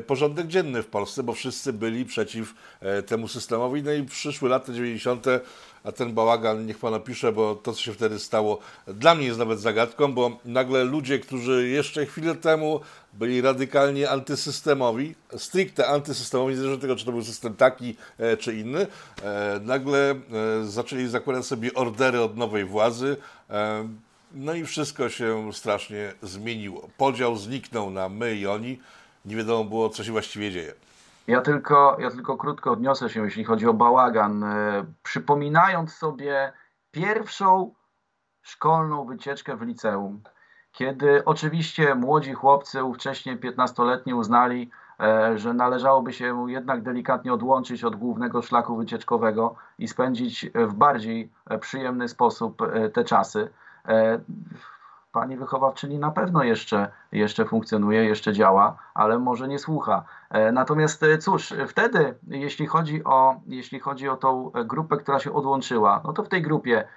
[0.07, 2.55] porządek dzienny w Polsce, bo wszyscy byli przeciw e,
[3.05, 3.83] temu systemowi.
[3.83, 5.25] No i przyszły lata 90.,
[5.83, 9.39] a ten bałagan niech pan opisze, bo to, co się wtedy stało, dla mnie jest
[9.39, 12.79] nawet zagadką, bo nagle ludzie, którzy jeszcze chwilę temu
[13.13, 18.55] byli radykalnie antysystemowi, stricte antysystemowi, niezależnie od tego, czy to był system taki, e, czy
[18.55, 18.87] inny,
[19.23, 20.15] e, nagle
[20.63, 23.17] zaczęli zakładać sobie ordery od nowej władzy.
[24.33, 26.89] No i wszystko się strasznie zmieniło.
[26.97, 28.79] Podział zniknął na my i oni
[29.25, 30.73] nie wiadomo było, co się właściwie dzieje.
[31.27, 34.43] Ja tylko, ja tylko krótko odniosę się, jeśli chodzi o bałagan.
[34.43, 36.53] E, przypominając sobie
[36.91, 37.73] pierwszą
[38.41, 40.21] szkolną wycieczkę w liceum,
[40.71, 47.95] kiedy oczywiście młodzi chłopcy, ówcześnie 15-letni, uznali, e, że należałoby się jednak delikatnie odłączyć od
[47.95, 53.49] głównego szlaku wycieczkowego i spędzić w bardziej przyjemny sposób e, te czasy
[55.15, 60.03] pani wychowawczyni na pewno jeszcze, jeszcze funkcjonuje, jeszcze działa, ale może nie słucha.
[60.35, 65.33] E, natomiast e, cóż, wtedy, jeśli chodzi o, jeśli chodzi o tą grupę, która się
[65.33, 66.87] odłączyła, no to w tej grupie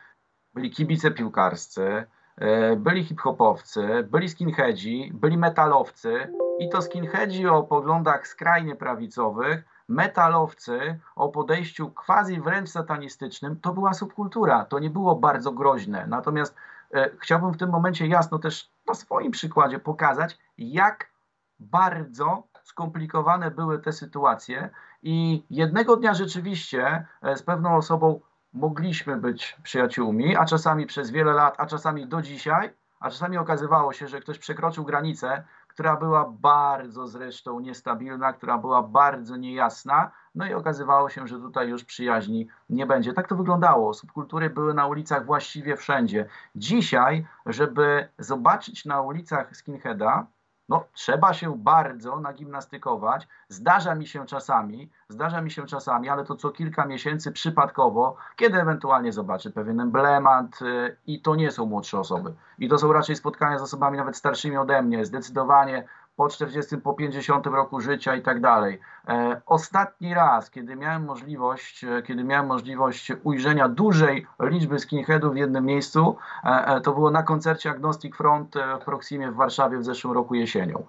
[0.55, 2.05] byli kibice piłkarscy,
[2.37, 11.01] e, byli hip-hopowcy, byli skinheadzi, byli metalowcy i to skinheadzi o poglądach skrajnie prawicowych, metalowcy
[11.17, 16.07] o podejściu quasi wręcz satanistycznym, to była subkultura, to nie było bardzo groźne.
[16.07, 16.55] Natomiast
[16.95, 21.13] E, chciałbym w tym momencie jasno też na swoim przykładzie pokazać, jak
[21.59, 24.71] bardzo skomplikowane były te sytuacje
[25.03, 28.21] i jednego dnia rzeczywiście e, z pewną osobą
[28.53, 33.93] mogliśmy być przyjaciółmi, a czasami przez wiele lat, a czasami do dzisiaj, a czasami okazywało
[33.93, 40.47] się, że ktoś przekroczył granicę, która była bardzo zresztą niestabilna, która była bardzo niejasna, no
[40.47, 43.13] i okazywało się, że tutaj już przyjaźni nie będzie.
[43.13, 43.95] Tak to wyglądało.
[43.95, 46.27] Subkultury były na ulicach właściwie wszędzie.
[46.57, 50.27] Dzisiaj, żeby zobaczyć na ulicach skinheada,
[50.69, 53.29] no, trzeba się bardzo nagimnastykować.
[53.49, 58.61] Zdarza mi się czasami, zdarza mi się czasami, ale to co kilka miesięcy przypadkowo, kiedy
[58.61, 62.35] ewentualnie zobaczę pewien emblemat y, i to nie są młodsze osoby.
[62.59, 65.85] I to są raczej spotkania z osobami nawet starszymi ode mnie, zdecydowanie
[66.17, 68.81] po 40, po 50 roku życia i tak dalej.
[69.09, 75.37] E, ostatni raz, kiedy miałem możliwość, e, kiedy miałem możliwość ujrzenia dużej liczby skinheadów w
[75.37, 80.13] jednym miejscu, e, to było na koncercie Agnostic Front w Proximie w Warszawie w zeszłym
[80.15, 80.85] roku jesienią.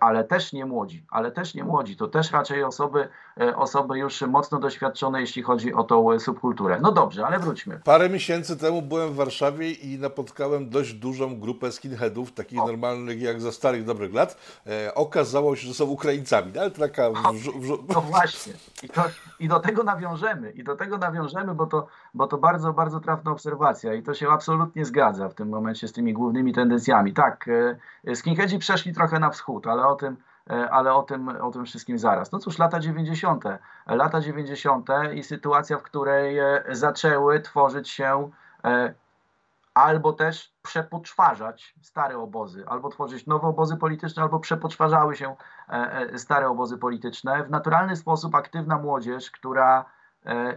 [0.00, 3.08] Ale też nie młodzi, ale też nie młodzi, to też raczej osoby,
[3.56, 6.78] osoby już mocno doświadczone, jeśli chodzi o tą subkulturę.
[6.82, 7.80] No dobrze, ale wróćmy.
[7.84, 12.66] Parę miesięcy temu byłem w Warszawie i napotkałem dość dużą grupę skinheadów, takich o.
[12.66, 14.62] normalnych jak za starych dobrych lat.
[14.94, 17.10] okazało się, że są Ukraińcami, ale taka
[17.94, 18.52] no właśnie.
[18.82, 19.04] I, to,
[19.40, 20.50] I do tego nawiążemy.
[20.50, 24.30] I do tego nawiążemy, bo to, bo to bardzo, bardzo trafna obserwacja i to się
[24.30, 27.12] absolutnie zgadza w tym momencie z tymi głównymi tendencjami.
[27.12, 27.48] Tak,
[28.04, 30.16] e, skinheadzi przeszli trochę na wschód, ale o tym,
[30.50, 32.32] e, ale o tym, o tym wszystkim zaraz.
[32.32, 33.44] No cóż, lata 90.
[33.86, 34.88] Lata 90.
[35.14, 38.30] i sytuacja, w której e, zaczęły tworzyć się
[39.76, 45.36] albo też przepoczwarzać stare obozy, albo tworzyć nowe obozy polityczne, albo przepoczwarzały się
[45.68, 47.44] e, e, stare obozy polityczne.
[47.44, 49.84] W naturalny sposób aktywna młodzież, która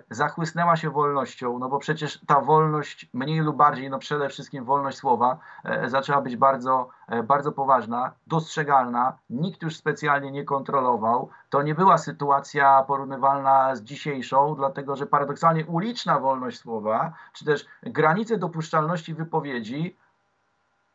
[0.10, 4.98] zachłysnęła się wolnością, no bo przecież ta wolność mniej lub bardziej, no przede wszystkim wolność
[4.98, 11.30] słowa, e, zaczęła być bardzo, e, bardzo poważna, dostrzegalna, nikt już specjalnie nie kontrolował.
[11.50, 17.66] To nie była sytuacja porównywalna z dzisiejszą, dlatego że paradoksalnie uliczna wolność słowa, czy też
[17.84, 19.98] granice dopuszczalności wypowiedzi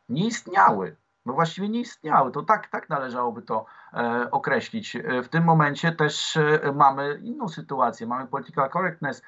[0.09, 2.31] nie istniały no właściwie nie istniały.
[2.31, 4.95] To tak, tak należałoby to e, określić.
[4.95, 8.07] E, w tym momencie też e, mamy inną sytuację.
[8.07, 9.21] Mamy political correctness.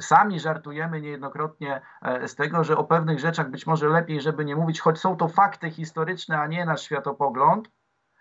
[0.00, 1.80] Sami żartujemy niejednokrotnie
[2.26, 5.28] z tego, że o pewnych rzeczach być może lepiej, żeby nie mówić, choć są to
[5.28, 7.68] fakty historyczne, a nie nasz światopogląd.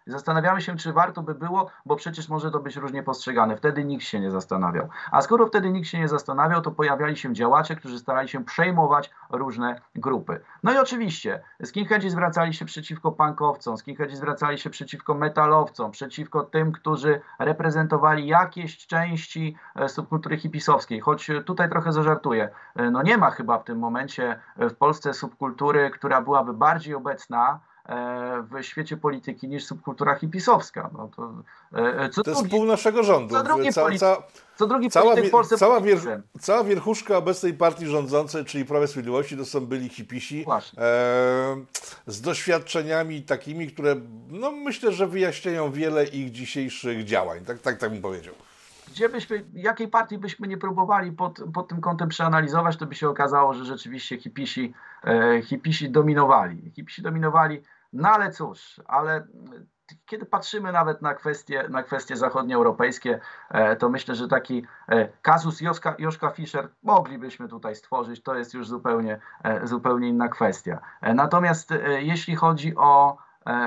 [0.08, 3.58] Zastanawiamy się, czy warto by było, bo przecież może to być różnie postrzegane.
[3.58, 4.90] Wtedy nikt się nie zastanawiał.
[5.12, 9.10] A skoro wtedy nikt się nie zastanawiał, to pojawiali się działacze, którzy starali się przejmować
[9.30, 10.42] różne grupy.
[10.64, 16.72] No i oczywiście skinheadzi zwracali się przeciwko punkowcom, skinheadzi zwracali się przeciwko metalowcom, przeciwko tym,
[16.72, 21.00] którzy reprezentowali jakieś części e, subkultury hipisowskiej.
[21.00, 22.50] Choć tutaj trochę zażartuję.
[22.76, 27.60] E, no nie ma chyba w tym momencie w Polsce subkultury, która byłaby bardziej obecna
[28.52, 30.90] w świecie polityki niż subkultura hipisowska.
[30.94, 31.34] No to,
[32.12, 33.36] co to drugi, jest pół naszego rządu.
[33.36, 34.24] Co drugi, ca, ca,
[34.56, 36.00] co drugi cała, w Polsce cała, wier,
[36.40, 40.46] cała wierchuszka obecnej partii rządzącej, czyli Prawa Sprawiedliwości, to są byli hipisi
[40.78, 40.84] e,
[42.08, 43.96] z doświadczeniami takimi, które
[44.30, 47.46] no, myślę, że wyjaśniają wiele ich dzisiejszych działań.
[47.46, 48.34] Tak, tak, tak bym powiedział
[48.92, 53.10] gdzie byśmy, jakiej partii byśmy nie próbowali pod, pod tym kątem przeanalizować, to by się
[53.10, 54.74] okazało, że rzeczywiście hipisi,
[55.04, 56.72] e, hipisi dominowali.
[56.76, 57.62] Hipisi dominowali,
[57.94, 59.28] no ale cóż, ale
[60.06, 65.62] kiedy patrzymy nawet na kwestie, na kwestie zachodnioeuropejskie, e, to myślę, że taki e, kazus
[65.62, 68.24] Joszka, Joszka Fischer moglibyśmy tutaj stworzyć.
[68.24, 70.82] To jest już zupełnie, e, zupełnie inna kwestia.
[71.02, 73.18] Natomiast jeśli chodzi o,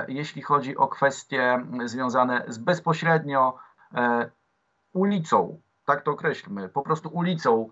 [0.08, 3.58] jeśli chodzi o kwestie związane z bezpośrednio
[4.94, 7.68] ulicą, tak to określmy, po prostu ulicą,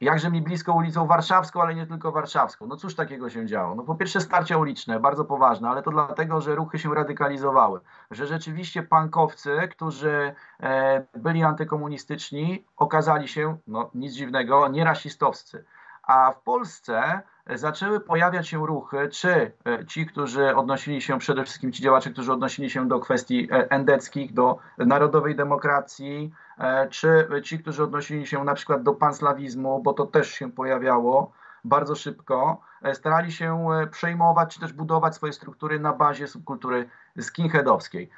[0.00, 2.66] jakże mi blisko ulicą Warszawską, ale nie tylko Warszawską.
[2.66, 3.74] No cóż takiego się działo?
[3.74, 8.26] No po pierwsze starcia uliczne, bardzo poważne, ale to dlatego, że ruchy się radykalizowały, że
[8.26, 15.64] rzeczywiście pankowcy, którzy e, byli antykomunistyczni, okazali się, no nic dziwnego, nierasistowscy.
[16.02, 17.22] A w Polsce
[17.54, 22.32] zaczęły pojawiać się ruchy, czy e, ci, którzy odnosili się, przede wszystkim ci działacze, którzy
[22.32, 28.44] odnosili się do kwestii e, endeckich, do narodowej demokracji, e, czy ci, którzy odnosili się
[28.44, 31.32] na przykład do panslawizmu, bo to też się pojawiało
[31.64, 32.60] bardzo szybko,
[32.94, 36.88] starali się przejmować, czy też budować swoje struktury na bazie subkultury
[37.20, 38.10] skinheadowskiej.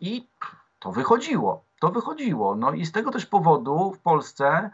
[0.00, 0.28] I
[0.78, 1.64] to wychodziło.
[1.80, 2.56] To wychodziło.
[2.56, 4.70] No i z tego też powodu w Polsce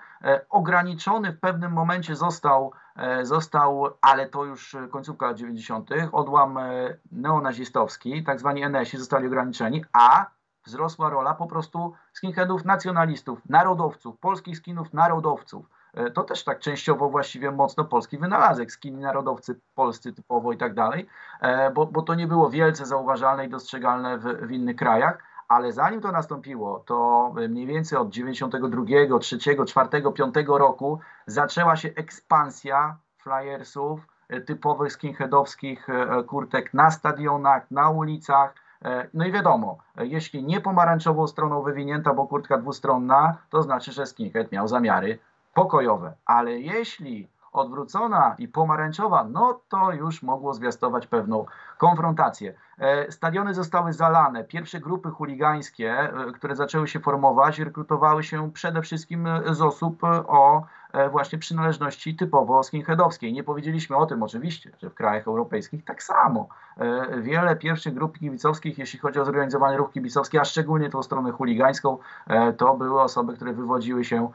[0.50, 6.96] ograniczony w pewnym momencie został E, został, ale to już końcówka lat 90., odłam e,
[7.12, 10.26] neonazistowski, tak zwani NS-i zostali ograniczeni, a
[10.66, 15.66] wzrosła rola po prostu skinheadów nacjonalistów, narodowców, polskich skinów narodowców.
[15.94, 20.74] E, to też tak częściowo właściwie mocno polski wynalazek, skini narodowcy polscy typowo i tak
[20.74, 21.06] dalej,
[21.74, 26.00] bo, bo to nie było wielce zauważalne i dostrzegalne w, w innych krajach ale zanim
[26.00, 34.06] to nastąpiło, to mniej więcej od 92, 3, 4, 5 roku zaczęła się ekspansja flyersów
[34.28, 38.54] e, typowych skinheadowskich e, kurtek na stadionach, na ulicach.
[38.84, 44.06] E, no i wiadomo, jeśli nie pomarańczową stroną wywinięta, bo kurtka dwustronna, to znaczy, że
[44.06, 45.18] skinhead miał zamiary
[45.54, 46.12] pokojowe.
[46.26, 51.46] Ale jeśli odwrócona i pomarańczowa, no to już mogło zwiastować pewną
[51.78, 52.54] konfrontację.
[52.78, 54.44] E, stadiony zostały zalane.
[54.44, 60.62] Pierwsze grupy chuligańskie, e, które zaczęły się formować, rekrutowały się przede wszystkim z osób o
[60.85, 63.32] E, właśnie przynależności typowo skinheadowskiej.
[63.32, 66.48] Nie powiedzieliśmy o tym oczywiście, że w krajach europejskich tak samo.
[66.76, 71.32] E, wiele pierwszych grup kibicowskich, jeśli chodzi o zorganizowany ruch kibicowski, a szczególnie tą stronę
[71.32, 74.30] chuligańską, e, to były osoby, które wywodziły się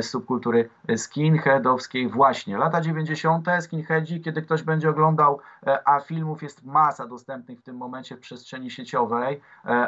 [0.00, 2.58] z subkultury skinheadowskiej właśnie.
[2.58, 3.48] Lata 90.
[3.60, 5.40] skinheadzi, kiedy ktoś będzie oglądał,
[5.84, 9.40] a filmów jest masa dostępnych w tym momencie w przestrzeni sieciowej,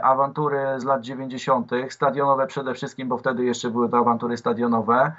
[0.03, 5.13] awantury z lat 90., stadionowe przede wszystkim, bo wtedy jeszcze były to awantury stadionowe,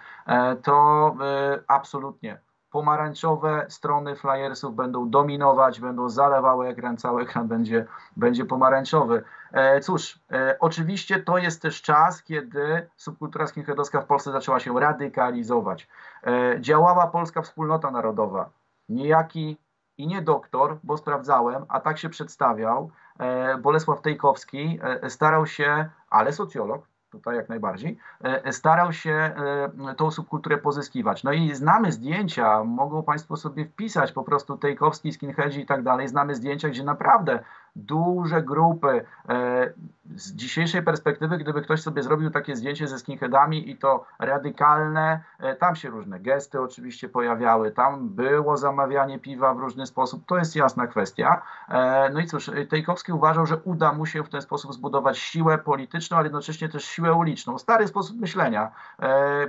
[0.64, 2.40] to E, absolutnie
[2.72, 7.86] pomarańczowe strony flyersów będą dominować, będą zalewały ekran, cały ekran będzie,
[8.18, 9.24] będzie pomarańczowy.
[9.52, 14.80] E, cóż, e, oczywiście to jest też czas, kiedy subkultura skinheadowska w Polsce zaczęła się
[14.80, 15.88] radykalizować.
[16.24, 18.50] E, działała Polska Wspólnota Narodowa.
[18.90, 19.58] Niejaki
[19.98, 25.90] i nie doktor, bo sprawdzałem, a tak się przedstawiał, e, Bolesław Tejkowski e, starał się,
[26.10, 31.24] ale socjolog, tutaj jak najbardziej, e, starał się e, tą subkulturę pozyskiwać.
[31.24, 36.08] No i znamy zdjęcia, mogą Państwo sobie wpisać po prostu Tejkowski, skinheadzi i tak dalej,
[36.08, 37.40] znamy zdjęcia, gdzie naprawdę
[37.86, 39.06] duże grupy.
[39.30, 39.74] E,
[40.16, 45.56] z dzisiejszej perspektywy, gdyby ktoś sobie zrobił takie zdjęcie ze skinheadami i to radykalne, e,
[45.56, 50.56] tam się różne gesty oczywiście pojawiały, tam było zamawianie piwa w różny sposób, to jest
[50.56, 51.42] jasna kwestia.
[51.70, 55.58] E, no i cóż, Tejkowski uważał, że uda mu się w ten sposób zbudować siłę
[55.58, 57.58] polityczną, ale jednocześnie też siłę uliczną.
[57.58, 58.72] Stary sposób myślenia.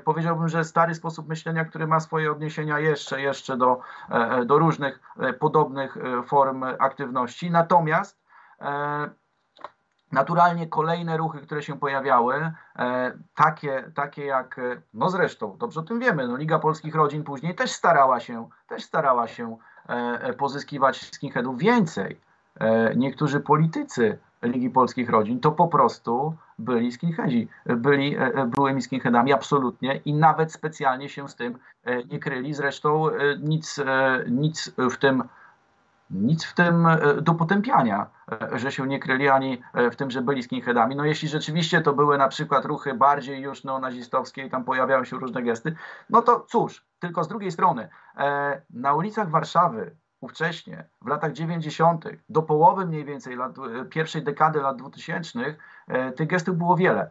[0.05, 3.81] Powiedziałbym, że stary sposób myślenia, który ma swoje odniesienia jeszcze, jeszcze do,
[4.47, 5.01] do różnych
[5.39, 7.51] podobnych form aktywności.
[7.51, 8.20] Natomiast
[10.13, 14.61] naturalnie kolejne ruchy, które się pojawiały, e, takie, takie jak,
[14.95, 18.83] no zresztą, dobrze o tym wiemy, no Liga Polskich Rodzin później też starała się, też
[18.83, 19.57] starała się
[19.89, 22.21] e, pozyskiwać skinheadów więcej.
[22.97, 30.15] Niektórzy politycy Ligi Polskich Rodzin to po prostu byli skinheadzi, byli byłymi skinheadami absolutnie i
[30.15, 31.59] nawet specjalnie się z tym
[32.11, 32.55] nie kryli.
[32.55, 33.07] Zresztą
[33.39, 33.81] nic,
[34.31, 35.23] nic w tym
[36.11, 40.11] nic w tym e, do potępiania, e, że się nie kryli ani e, w tym,
[40.11, 40.97] że byli skinheadami.
[40.97, 45.17] No jeśli rzeczywiście to były na przykład ruchy bardziej już neonazistowskie i tam pojawiały się
[45.17, 45.77] różne gesty,
[46.11, 47.89] no to cóż, tylko z drugiej strony,
[48.71, 53.57] na ulicach Warszawy ówcześnie, w latach 90., do połowy mniej więcej lat,
[53.91, 55.55] pierwszej dekady lat 2000,
[56.17, 57.11] tych gestów było wiele.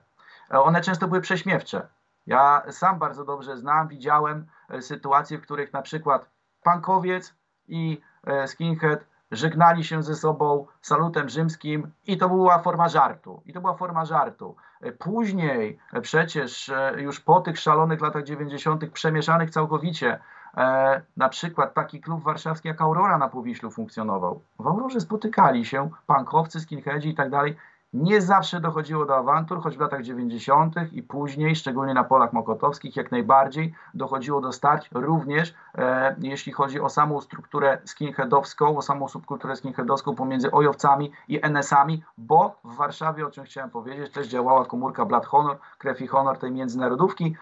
[0.50, 1.88] One często były prześmiewcze.
[2.28, 4.46] Ja sam bardzo dobrze znam, widziałem
[4.80, 6.30] sytuacje, w których na przykład
[6.64, 7.34] pankowiec
[7.70, 8.02] i
[8.46, 13.42] skinhead żegnali się ze sobą salutem rzymskim i to była forma żartu.
[13.46, 14.56] I to była forma żartu.
[15.00, 18.92] Później przecież już po tych szalonych latach 90.
[18.92, 20.20] przemieszanych całkowicie
[20.58, 24.42] E, na przykład taki klub warszawski jak Aurora na Powiślu funkcjonował.
[24.60, 27.56] W Aurorze spotykali się pankowcy, skinheadzi i tak dalej
[27.94, 30.76] nie zawsze dochodziło do awantur, choć w latach 90.
[30.92, 36.80] i później, szczególnie na polach mokotowskich, jak najbardziej dochodziło do starć, również e, jeśli chodzi
[36.80, 43.28] o samą strukturę skinheadowską, o samą subkulturę skinheadowską pomiędzy ojowcami i NS-ami, bo w Warszawie,
[43.28, 47.36] o czym chciałem powiedzieć, też działała komórka Blood Honor, krew i honor tej międzynarodówki,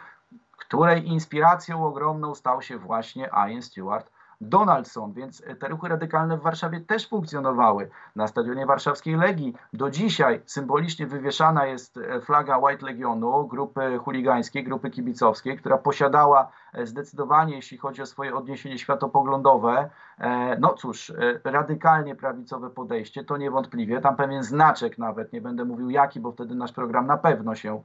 [0.57, 6.81] której inspiracją ogromną stał się właśnie Ian Stewart Donaldson, więc te ruchy radykalne w Warszawie
[6.81, 7.89] też funkcjonowały.
[8.15, 14.89] Na stadionie warszawskiej Legii do dzisiaj symbolicznie wywieszana jest flaga White Legionu, grupy chuligańskiej, grupy
[14.89, 16.51] kibicowskiej, która posiadała
[16.83, 23.37] zdecydowanie, jeśli chodzi o swoje odniesienie światopoglądowe, e, no cóż, e, radykalnie prawicowe podejście, to
[23.37, 27.55] niewątpliwie, tam pewien znaczek nawet, nie będę mówił jaki, bo wtedy nasz program na pewno
[27.55, 27.81] się, e,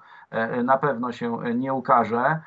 [0.64, 2.40] na pewno się nie ukaże,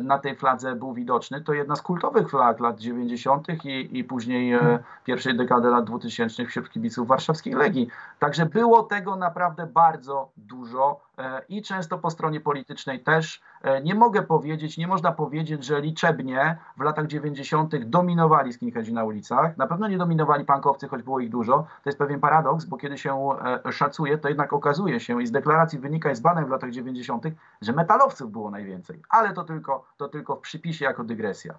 [0.00, 1.40] na tej fladze był widoczny.
[1.40, 3.64] To jedna z kultowych flag lat 90.
[3.64, 4.58] i, i później
[5.04, 7.88] pierwszej dekady lat 2000 wśród kibiców warszawskiej Legii.
[8.18, 11.00] Także było tego naprawdę bardzo dużo
[11.48, 13.42] i często po stronie politycznej też.
[13.84, 17.76] Nie mogę powiedzieć, nie można powiedzieć, że liczebnie w latach 90.
[17.76, 19.56] dominowali skinheadzi na ulicach.
[19.56, 21.52] Na pewno nie dominowali punkowcy, choć było ich dużo.
[21.52, 23.28] To jest pewien paradoks, bo kiedy się
[23.66, 26.70] e, szacuje, to jednak okazuje się i z deklaracji wynika i z badań w latach
[26.70, 27.24] 90.,
[27.62, 29.02] że metalowców było najwięcej.
[29.08, 31.54] Ale to tylko, to tylko w przypisie jako dygresja.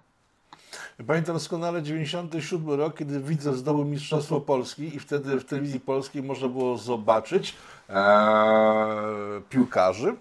[1.06, 6.48] Pamiętam doskonale 97 rok, kiedy widzę zdobył Mistrzostwo Polski i wtedy w telewizji polskiej można
[6.48, 7.56] było zobaczyć
[7.88, 7.96] ee,
[9.48, 10.16] piłkarzy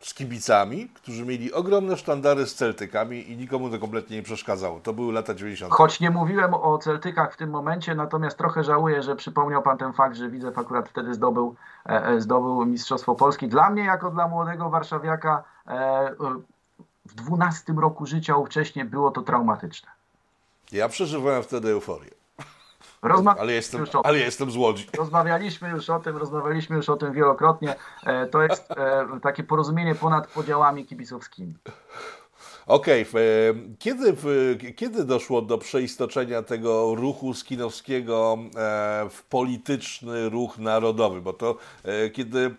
[0.00, 4.80] z kibicami, którzy mieli ogromne sztandary z Celtykami i nikomu to kompletnie nie przeszkadzało.
[4.80, 5.72] To były lata 90.
[5.72, 9.92] Choć nie mówiłem o Celtykach w tym momencie, natomiast trochę żałuję, że przypomniał Pan ten
[9.92, 11.54] fakt, że Widzew akurat wtedy zdobył,
[11.86, 13.48] e, e zdobył Mistrzostwo Polski.
[13.48, 16.14] Dla mnie, jako dla młodego warszawiaka, e,
[17.06, 19.88] w 12 roku życia ówcześnie było to traumatyczne.
[20.72, 22.10] Ja przeżywałem wtedy euforię.
[23.02, 24.86] Rozma ale, jestem, ale jestem z Łodzi.
[24.96, 27.74] Rozmawialiśmy już o tym, rozmawialiśmy już o tym wielokrotnie.
[28.06, 31.54] E, to jest e, takie porozumienie ponad podziałami kibicowskimi.
[32.66, 33.76] Okej, okay.
[33.78, 34.16] kiedy,
[34.76, 38.48] kiedy doszło do przeistoczenia tego ruchu skinowskiego e,
[39.10, 41.20] w polityczny ruch narodowy?
[41.20, 41.56] Bo to
[42.12, 42.54] kiedy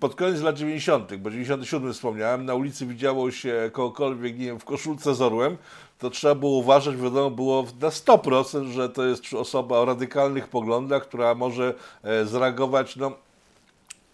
[0.00, 4.64] pod koniec lat 90., bo 97 wspomniałem, na ulicy widziało się kogokolwiek, nie wiem, w
[4.64, 5.56] koszulce z orłem,
[5.98, 11.02] to trzeba było uważać, wiadomo było na 100%, że to jest osoba o radykalnych poglądach,
[11.02, 13.12] która może e, zareagować no,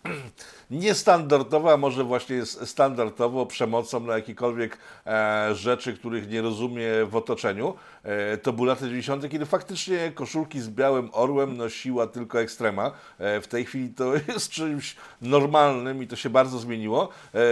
[0.70, 7.74] niestandardowo, a może właśnie standardowo przemocą na jakiekolwiek e, rzeczy, których nie rozumie w otoczeniu.
[8.02, 12.92] E, to były lata 90., kiedy faktycznie koszulki z białym orłem nosiła tylko ekstrema.
[13.18, 17.08] E, w tej chwili to jest czymś normalnym i to się bardzo zmieniło.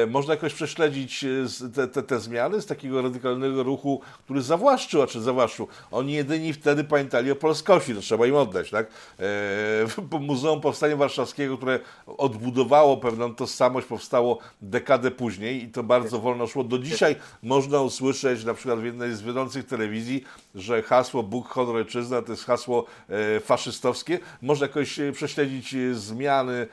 [0.08, 1.24] Można jakoś prześledzić
[1.74, 5.68] te, te, te zmiany z takiego radykalnego ruchu, który zawłaszczył, a czy zawłaszczył.
[5.90, 8.86] Oni jedyni wtedy pamiętali o polskości, to trzeba im oddać, tak?
[10.20, 16.64] Muzeum Powstania Warszawskiego, które odbudowało pewną tożsamość, powstało dekadę później i to bardzo wolno szło.
[16.64, 21.76] Do dzisiaj można usłyszeć na przykład w jednej z wiodących telewizji, że hasło Bóg, honor,
[21.76, 24.18] ojczyzna to jest hasło e, faszystowskie.
[24.42, 26.66] Można jakoś e, prześledzić e, zmiany,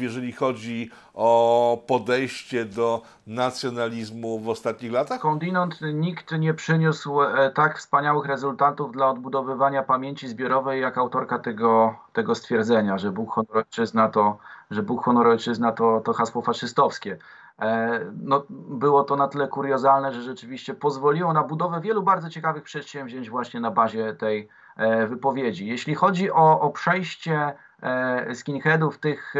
[0.00, 5.18] jeżeli chodzi o podejście do nacjonalizmu w ostatnich latach?
[5.18, 7.18] Skądinąd nikt nie przyniósł
[7.54, 13.56] tak wspaniałych rezultatów dla odbudowywania pamięci zbiorowej, jak autorka tego, tego stwierdzenia, że Bóg, honor,
[13.56, 14.38] ojczyzna to,
[14.76, 17.18] że Bóg, honor, ojczyzna to, to hasło faszystowskie.
[17.60, 22.62] E, no, było to na tyle kuriozalne, że rzeczywiście pozwoliło na budowę wielu bardzo ciekawych
[22.62, 25.66] przedsięwzięć właśnie na bazie tej e, wypowiedzi.
[25.66, 29.34] Jeśli chodzi o, o przejście e, skinheadów tych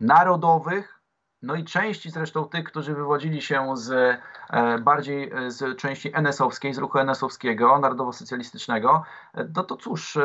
[0.00, 0.98] narodowych,
[1.42, 4.18] no i części zresztą tych, którzy wywodzili się z
[4.82, 9.02] bardziej z części NS-owskiej, z ruchu NS-owskiego, narodowo-socjalistycznego,
[9.56, 10.18] no to cóż,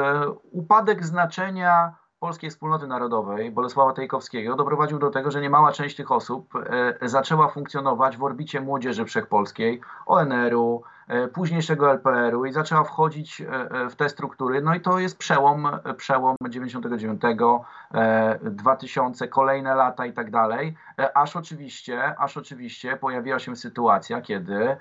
[0.52, 6.54] upadek znaczenia polskiej wspólnoty narodowej Bolesława Tejkowskiego doprowadził do tego, że niemała część tych osób
[6.56, 10.84] e, zaczęła funkcjonować w orbicie młodzieży wszechpolskiej, ONR-u,
[11.34, 13.44] późniejszego LPR-u i zaczęła wchodzić
[13.90, 14.62] w te struktury.
[14.62, 17.22] No i to jest przełom, przełom 99,
[18.42, 20.78] 2000, kolejne lata i tak dalej.
[21.14, 24.78] Aż oczywiście, aż oczywiście pojawiła się sytuacja, kiedy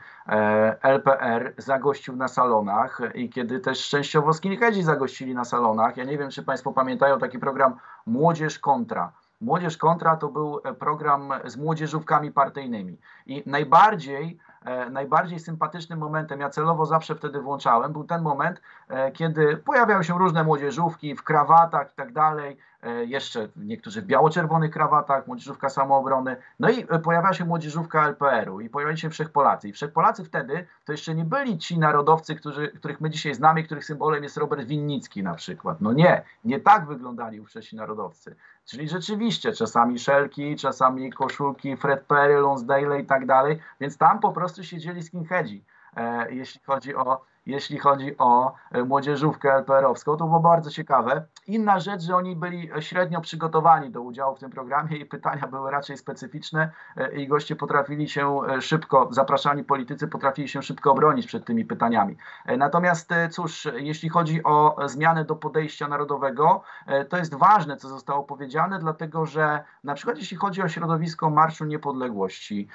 [0.83, 5.97] LPR zagościł na salonach i kiedy też częściowo skinheadzi zagościli na salonach.
[5.97, 7.74] Ja nie wiem, czy Państwo pamiętają taki program
[8.07, 9.12] Młodzież Kontra.
[9.41, 12.99] Młodzież Kontra to był e, program z młodzieżówkami partyjnymi.
[13.27, 14.45] I najbardziej, e,
[14.91, 20.19] najbardziej sympatycznym momentem, ja celowo zawsze wtedy włączałem, był ten moment, e, kiedy pojawiały się
[20.19, 22.59] różne młodzieżówki w krawatach i tak dalej,
[23.07, 26.37] jeszcze niektórzy w biało-czerwonych krawatach, młodzieżówka samoobrony.
[26.61, 29.69] No i pojawiała się młodzieżówka LPR-u i pojawiali się Wszechpolacy.
[29.69, 33.85] I Wszechpolacy wtedy to jeszcze nie byli ci narodowcy, którzy, których my dzisiaj znamy, których
[33.85, 35.81] symbolem jest Robert Winnicki na przykład.
[35.81, 38.37] No nie, nie tak wyglądali ówczesni narodowcy.
[38.67, 44.33] Czyli rzeczywiście czasami szelki, czasami koszulki Fred Perry, Lonsdale i tak dalej, więc tam po
[44.33, 45.64] prostu siedzieli skinheadzi,
[45.97, 50.17] e, jeśli chodzi o jeśli chodzi o e, młodzieżówkę LPR-owską.
[50.17, 51.27] To było bardzo ciekawe.
[51.47, 55.70] Inna rzecz, że oni byli średnio przygotowani do udziału w tym programie i pytania były
[55.70, 61.26] raczej specyficzne e, i goście potrafili się e, szybko, zapraszani politycy potrafili się szybko obronić
[61.26, 62.16] przed tymi pytaniami.
[62.59, 66.62] Natomiast cóż, jeśli chodzi o zmianę do podejścia narodowego,
[67.09, 71.64] to jest ważne, co zostało powiedziane, dlatego że na przykład jeśli chodzi o środowisko Marszu
[71.64, 72.68] Niepodległości,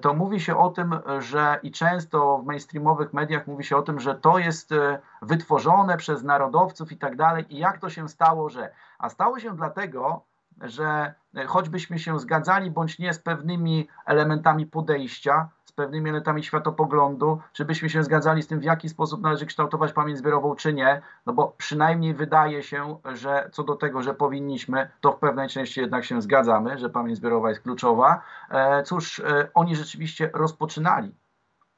[0.00, 4.00] to mówi się o tym, że i często w mainstreamowych mediach mówi się o tym,
[4.00, 7.54] że to jest e, wytworzone przez narodowców i tak dalej.
[7.54, 8.72] I jak to się stało, że.
[8.98, 10.24] A stało się dlatego,
[10.60, 17.40] że e, choćbyśmy się zgadzali bądź nie z pewnymi elementami podejścia, z pewnymi elementami światopoglądu,
[17.52, 21.02] czy byśmy się zgadzali z tym, w jaki sposób należy kształtować pamięć zbiorową, czy nie,
[21.26, 25.80] no bo przynajmniej wydaje się, że co do tego, że powinniśmy, to w pewnej części
[25.80, 28.22] jednak się zgadzamy, że pamięć zbiorowa jest kluczowa.
[28.50, 29.22] E, cóż,
[29.54, 31.14] oni rzeczywiście rozpoczynali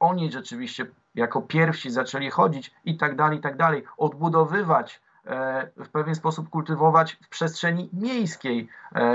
[0.03, 0.85] oni rzeczywiście
[1.15, 6.49] jako pierwsi zaczęli chodzić i tak dalej, i tak dalej, odbudowywać, e, w pewien sposób
[6.49, 8.69] kultywować w przestrzeni miejskiej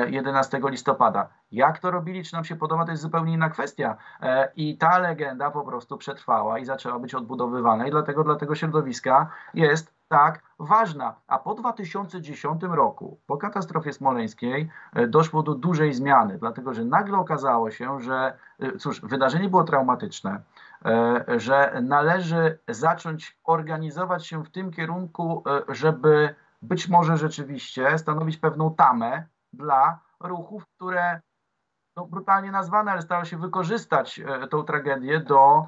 [0.07, 1.29] 11 e, listopada.
[1.53, 3.97] Jak to robili, czy nam się podoba, to jest zupełnie inna kwestia.
[4.21, 8.55] E, I ta legenda po prostu przetrwała i zaczęła być odbudowywana i dlatego dla tego
[8.55, 11.15] środowiska jest tak ważna.
[11.27, 14.71] A po 2010 roku, po katastrofie smoleńskiej,
[15.09, 18.39] doszło do dużej zmiany, dlatego że nagle okazało się, że
[18.79, 20.43] cóż, wydarzenie było traumatyczne,
[21.37, 28.75] że należy zacząć organizować się w tym kierunku, e, żeby być może rzeczywiście stanowić pewną
[28.75, 31.21] tamę dla ruchów, które
[31.97, 35.67] no, brutalnie nazwane, ale starały się wykorzystać e, tą tragedię do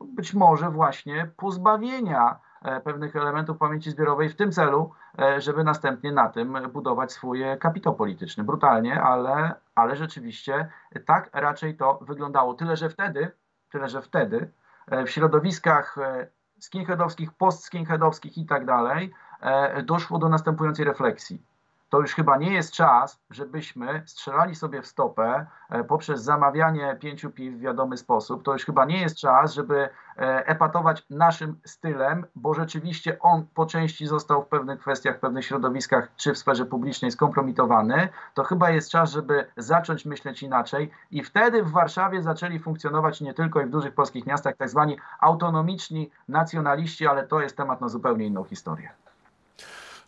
[0.00, 2.38] być może właśnie pozbawienia
[2.84, 4.92] pewnych elementów pamięci zbiorowej w tym celu,
[5.38, 8.44] żeby następnie na tym budować swój kapitał polityczny.
[8.44, 10.68] Brutalnie, ale, ale rzeczywiście
[11.06, 12.54] tak raczej to wyglądało.
[12.54, 13.32] Tyle, że wtedy
[13.70, 14.52] Tyle, że wtedy
[14.86, 16.26] e, w środowiskach e,
[16.58, 21.49] skinheadowskich, post-skinheadowskich i tak dalej e, doszło do następującej refleksji
[21.90, 27.30] to już chyba nie jest czas, żebyśmy strzelali sobie w stopę e, poprzez zamawianie pięciu
[27.30, 28.42] piw w wiadomy sposób.
[28.42, 29.88] To już chyba nie jest czas, żeby
[30.18, 35.44] e, epatować naszym stylem, bo rzeczywiście on po części został w pewnych kwestiach, w pewnych
[35.44, 38.08] środowiskach czy w sferze publicznej skompromitowany.
[38.34, 43.34] To chyba jest czas, żeby zacząć myśleć inaczej i wtedy w Warszawie zaczęli funkcjonować nie
[43.34, 47.88] tylko i w dużych polskich miastach tak zwani autonomiczni nacjonaliści, ale to jest temat na
[47.88, 48.90] zupełnie inną historię.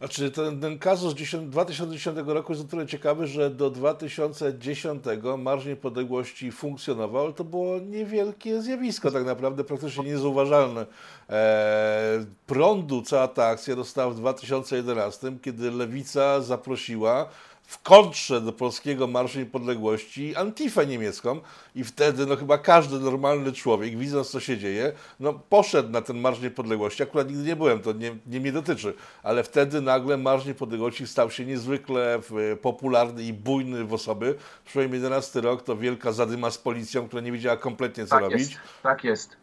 [0.03, 1.15] Znaczy ten, ten kazus
[1.47, 5.05] 2010 roku jest o tyle ciekawy, że do 2010
[5.39, 10.87] Marsz Niepodległości funkcjonował, ale to było niewielkie zjawisko tak naprawdę, praktycznie niezauważalne.
[11.29, 17.29] Eee, prądu cała ta akcja dostała w 2011, kiedy Lewica zaprosiła
[17.67, 21.41] w kontrze do polskiego Marszu Niepodległości Antifę niemiecką
[21.75, 26.21] i wtedy no chyba każdy normalny człowiek, widząc co się dzieje, no poszedł na ten
[26.21, 27.03] Marsz Niepodległości.
[27.03, 31.31] Akurat nigdy nie byłem, to nie, nie mnie dotyczy, ale wtedy nagle Marsz Niepodległości stał
[31.31, 32.21] się niezwykle
[32.63, 34.35] popularny i bujny w osoby.
[34.65, 38.39] Przynajmniej 11 rok to wielka zadyma z policją, która nie wiedziała kompletnie co tak robić.
[38.39, 39.37] Jest, tak jest.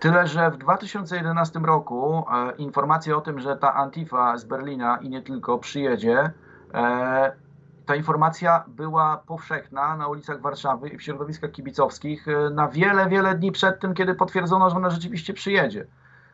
[0.00, 5.08] Tyle, że w 2011 roku e, informacja o tym, że ta Antifa z Berlina i
[5.08, 6.30] nie tylko przyjedzie,
[6.74, 7.32] e,
[7.92, 13.34] ta informacja była powszechna na ulicach Warszawy i w środowiskach kibicowskich e, na wiele, wiele
[13.34, 15.86] dni przed tym, kiedy potwierdzono, że ona rzeczywiście przyjedzie.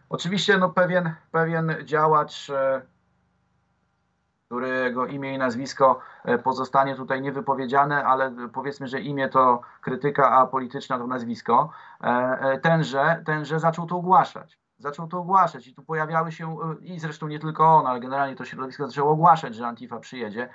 [0.08, 2.82] Oczywiście no, pewien, pewien działacz, e,
[4.46, 10.46] którego imię i nazwisko e, pozostanie tutaj niewypowiedziane, ale powiedzmy, że imię to krytyka, a
[10.46, 11.70] polityczna to nazwisko,
[12.62, 17.38] tenże, tenże zaczął to ogłaszać zaczął to ogłaszać i tu pojawiały się, i zresztą nie
[17.38, 20.48] tylko on, ale generalnie to środowisko zaczęło ogłaszać, że Antifa przyjedzie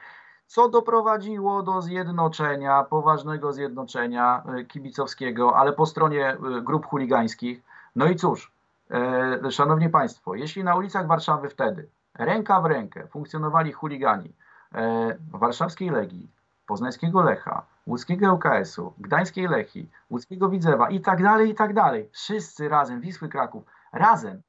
[0.54, 7.64] co doprowadziło do zjednoczenia, poważnego zjednoczenia y, kibicowskiego, ale po stronie y, grup chuligańskich.
[7.96, 8.52] No i cóż,
[8.92, 14.34] e, szanowni państwo, jeśli na ulicach Warszawy wtedy ręka w rękę funkcjonowali chuligani
[14.76, 16.32] e, warszawskiej Legii,
[16.68, 22.70] poznańskiego Lecha, łódzkiego UKS-u, gdańskiej Lechii, łódzkiego Widzewa i tak dalej, i tak dalej, wszyscy
[22.70, 24.42] razem, Wisły Kraków, razem,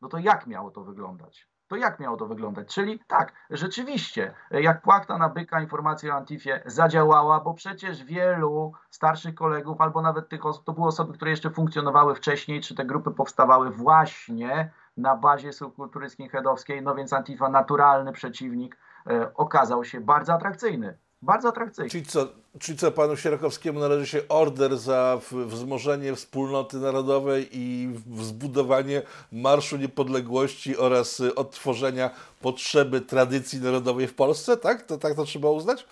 [0.00, 1.48] no to jak miało to wyglądać?
[1.68, 2.74] To jak miało to wyglądać?
[2.74, 9.34] Czyli tak, rzeczywiście, jak płachta na byka informacja o Antifie zadziałała, bo przecież wielu starszych
[9.34, 13.10] kolegów, albo nawet tych osób, to były osoby, które jeszcze funkcjonowały wcześniej, czy te grupy
[13.10, 18.76] powstawały właśnie na bazie subkultury skinheadowskiej, no więc Antifa, naturalny przeciwnik,
[19.10, 20.98] e, okazał się bardzo atrakcyjny.
[21.26, 21.90] Bardzo atrakcyjny.
[21.90, 29.02] Czyli co, czyli co panu Sierakowskiemu należy się order za wzmożenie wspólnoty narodowej i zbudowanie
[29.32, 32.10] Marszu Niepodległości oraz odtworzenia
[32.40, 34.82] potrzeby tradycji narodowej w Polsce, tak?
[34.82, 35.86] To tak to trzeba uznać?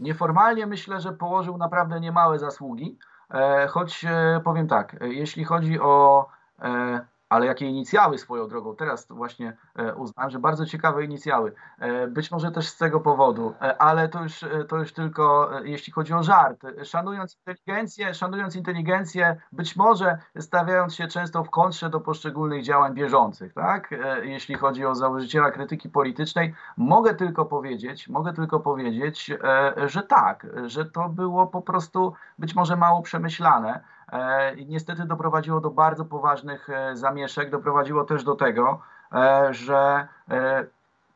[0.00, 2.98] Nieformalnie myślę, że położył naprawdę niemałe zasługi,
[3.30, 6.26] e, choć e, powiem tak, jeśli chodzi o
[7.28, 8.76] ale jakie inicjały swoją drogą.
[8.76, 11.52] Teraz właśnie e, uznałem, że bardzo ciekawe inicjały.
[11.78, 15.92] E, być może też z tego powodu, e, ale to już, to już tylko jeśli
[15.92, 16.62] chodzi o żart.
[16.84, 23.54] Szanując inteligencję, szanując inteligencję, być może stawiając się często w kontrze do poszczególnych działań bieżących,
[23.54, 23.94] tak?
[24.22, 29.30] Jeśli chodzi o założyciela krytyki politycznej, mogę tylko powiedzieć, mogę tylko powiedzieć,
[29.86, 33.80] że tak, że to było po prostu być może mało przemyślane
[34.56, 38.80] i niestety doprowadziło do bardzo poważnych e, zamieszek, doprowadziło też do tego,
[39.12, 40.08] e, że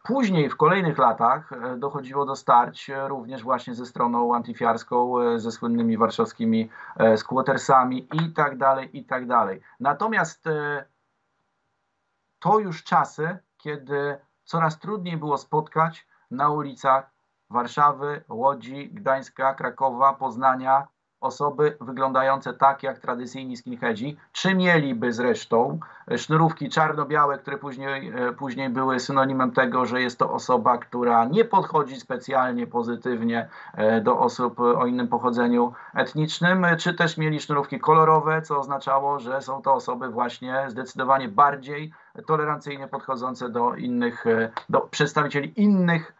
[0.03, 6.71] Później w kolejnych latach dochodziło do starć również właśnie ze stroną antyfiarską, ze słynnymi warszawskimi
[7.17, 9.61] squattersami i tak dalej, i tak dalej.
[9.81, 10.49] Natomiast
[12.39, 17.11] to już czasy, kiedy coraz trudniej było spotkać na ulicach
[17.51, 20.87] Warszawy, Łodzi, Gdańska, Krakowa, Poznania
[21.21, 25.79] osoby wyglądające tak jak tradycyjni skinheadzi, czy mieliby zresztą
[26.17, 31.45] sznurówki czarno-białe, które później, e, później były synonimem tego, że jest to osoba, która nie
[31.45, 38.43] podchodzi specjalnie pozytywnie e, do osób o innym pochodzeniu etnicznym, czy też mieli sznurówki kolorowe,
[38.43, 41.93] co oznaczało, że są to osoby właśnie zdecydowanie bardziej
[42.27, 46.20] tolerancyjnie podchodzące do innych, e, do przedstawicieli innych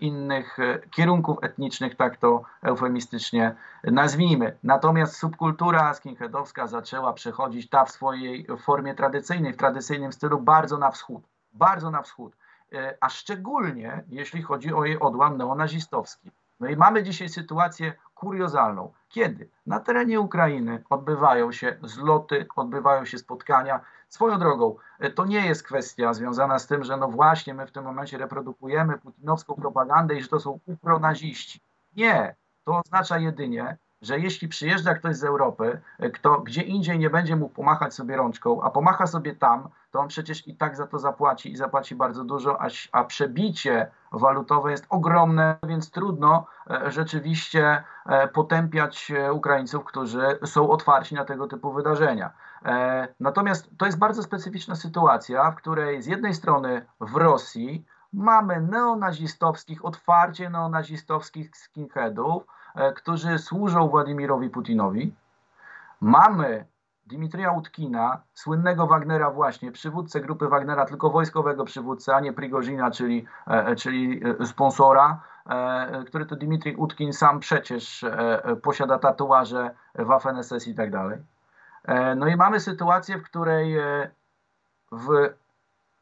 [0.00, 3.54] innych e, kierunków etnicznych, tak to eufemistycznie
[3.84, 4.56] nazwijmy.
[4.62, 10.90] Natomiast subkultura skinheadowska zaczęła przechodzić ta w swojej formie tradycyjnej, w tradycyjnym stylu bardzo na
[10.90, 12.36] wschód, bardzo na wschód,
[12.72, 16.30] e, a szczególnie jeśli chodzi o jej odłam neonazistowski.
[16.60, 18.92] No i mamy dzisiaj sytuację kuriozalną.
[19.08, 23.80] Kiedy na terenie Ukrainy odbywają się zloty, odbywają się spotkania.
[24.08, 27.72] Swoją drogą, e, to nie jest kwestia związana z tym, że no właśnie my w
[27.72, 31.60] tym momencie reprodukujemy putinowską propagandę i że to są upronaziści.
[31.96, 32.34] Nie,
[32.64, 33.76] to oznacza jedynie,
[34.06, 38.16] że jeśli przyjeżdża ktoś z Europy, e, kto gdzie indziej nie będzie mógł pomachać sobie
[38.16, 41.94] rączką, a pomacha sobie tam, to on przecież i tak za to zapłaci i zapłaci
[41.94, 49.84] bardzo dużo, a, a przebicie walutowe jest ogromne, więc trudno e, rzeczywiście e, potępiać Ukraińców,
[49.84, 52.30] którzy są otwarci na tego typu wydarzenia.
[53.20, 59.84] Natomiast to jest bardzo specyficzna sytuacja, w której z jednej strony w Rosji mamy neonazistowskich,
[59.84, 62.42] otwarcie neonazistowskich skinheadów,
[62.96, 65.14] którzy służą Władimirowi Putinowi.
[66.00, 66.66] Mamy
[67.06, 73.26] Dimitrija Utkina, słynnego Wagnera właśnie, przywódcę grupy Wagnera, tylko wojskowego przywódcę, a nie Prigozina, czyli,
[73.46, 75.20] e, czyli e, sponsora,
[76.06, 78.04] który to Dimitrij Utkin sam przecież
[78.62, 81.18] posiada tatuaże Waffen SS i tak dalej.
[82.16, 83.76] No i mamy sytuację, w której
[84.92, 85.34] w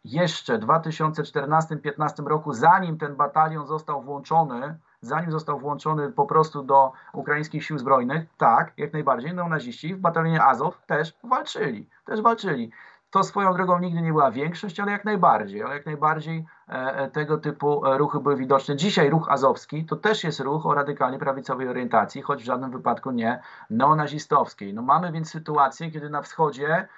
[0.04, 7.64] jeszcze 2014-2015 roku, zanim ten batalion został włączony zanim został włączony po prostu do ukraińskich
[7.64, 12.70] sił zbrojnych, tak, jak najbardziej, neonaziści w batalionie Azow też walczyli, też walczyli.
[13.10, 17.10] To swoją drogą nigdy nie była większość, ale jak najbardziej, ale jak najbardziej e, e
[17.10, 18.76] tego typu e, ruchy były widoczne.
[18.76, 23.10] Dzisiaj ruch azowski to też jest ruch o radykalnie prawicowej orientacji, choć w żadnym wypadku
[23.10, 23.40] nie
[23.70, 24.74] neonazistowskiej.
[24.74, 26.88] No mamy więc sytuację, kiedy na wschodzie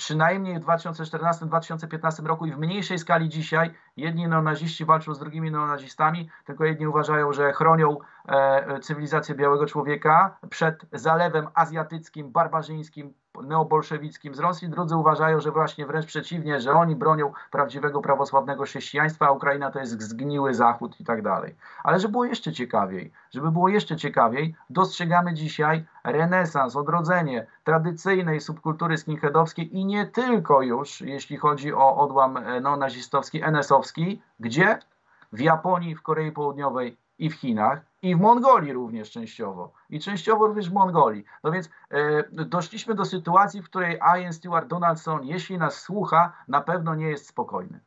[0.00, 3.74] przynajmniej w 2014-2015 roku i w mniejszej skali dzisiaj.
[3.96, 7.98] Jedni neonaziści walczą z drugimi neonazistami, tylko jedni uważają, że chronią
[8.28, 15.86] e, cywilizację białego człowieka przed zalewem azjatyckim, barbarzyńskim, neobolszewickim z Rosji, drudzy uważają, że właśnie
[15.86, 21.04] wręcz przeciwnie, że oni bronią prawdziwego prawosławnego chrześcijaństwa, a Ukraina to jest zgniły Zachód i
[21.04, 21.54] tak dalej.
[21.84, 28.98] Ale żeby było jeszcze ciekawiej, żeby było jeszcze ciekawiej, dostrzegamy dzisiaj renesans, odrodzenie tradycyjnej subkultury
[28.98, 34.78] skinheadowskiej i nie tylko już, jeśli chodzi o odłam neonazistowski, NS-owski, gdzie?
[35.32, 39.72] W Japonii, w Korei Południowej i w Chinach, i w Mongolii również częściowo.
[39.90, 41.24] I częściowo również w Mongolii.
[41.44, 46.60] No więc e, doszliśmy do sytuacji, w której Ian Stewart Donaldson, jeśli nas słucha, na
[46.60, 47.80] pewno nie jest spokojny.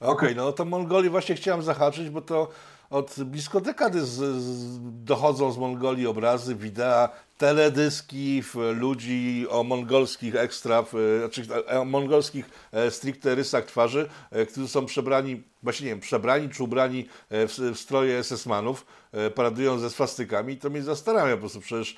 [0.00, 2.48] Okej, okay, no to Mongolii właśnie chciałem zahaczyć, bo to
[2.90, 7.08] od blisko dekady z, z, dochodzą z Mongolii obrazy, wideo,
[7.38, 8.42] teledyski
[8.74, 10.84] ludzi o mongolskich ekstra,
[11.18, 16.48] znaczy o mongolskich e, stricte rysach twarzy, e, którzy są przebrani, właśnie nie wiem, przebrani
[16.48, 18.86] czy ubrani e, w, w stroje SS-manów,
[19.34, 20.56] paradują ze swastykami.
[20.56, 21.96] To mnie zastanawia po prostu, przecież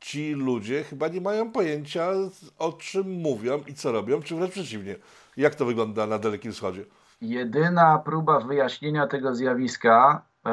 [0.00, 2.10] ci ludzie chyba nie mają pojęcia
[2.58, 4.96] o czym mówią i co robią, czy wręcz przeciwnie.
[5.36, 6.84] Jak to wygląda na Dalekim Wschodzie?
[7.28, 10.50] Jedyna próba wyjaśnienia tego zjawiska, e,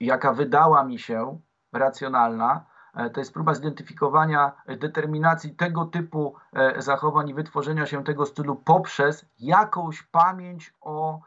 [0.00, 1.38] jaka wydała mi się
[1.72, 2.64] racjonalna,
[2.94, 8.56] e, to jest próba zidentyfikowania determinacji tego typu e, zachowań i wytworzenia się tego stylu
[8.56, 11.20] poprzez jakąś pamięć o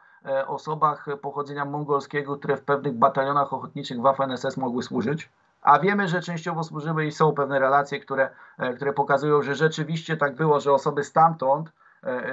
[0.46, 5.30] osobach pochodzenia mongolskiego, które w pewnych batalionach ochotniczych Waffen-SS mogły służyć.
[5.62, 8.30] A wiemy, że częściowo służyły i są pewne relacje, które,
[8.76, 11.83] które pokazują, że rzeczywiście tak było, że osoby stamtąd E,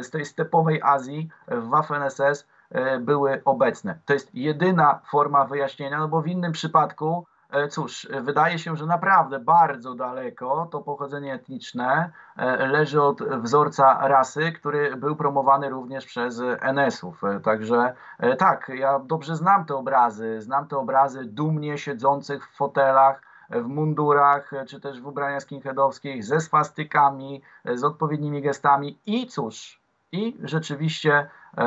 [0.02, 4.00] z tej stepowej Azji w Waffen-SS e, były obecne.
[4.06, 8.86] To jest jedyna forma wyjaśnienia, no bo w innym przypadku, e, cóż, wydaje się, że
[8.86, 12.12] naprawdę bardzo daleko to pochodzenie etniczne
[12.60, 17.22] leży od wzorca rasy, który był promowany również przez NS-ów.
[17.44, 17.94] Także
[18.38, 24.52] tak, ja dobrze znam te obrazy, znam te obrazy dumnie siedzących w fotelach, w mundurach,
[24.68, 29.82] czy też w ubraniach skinheadowskich, ze swastykami, z odpowiednimi gestami i cóż,
[30.12, 31.28] i rzeczywiście
[31.58, 31.62] e,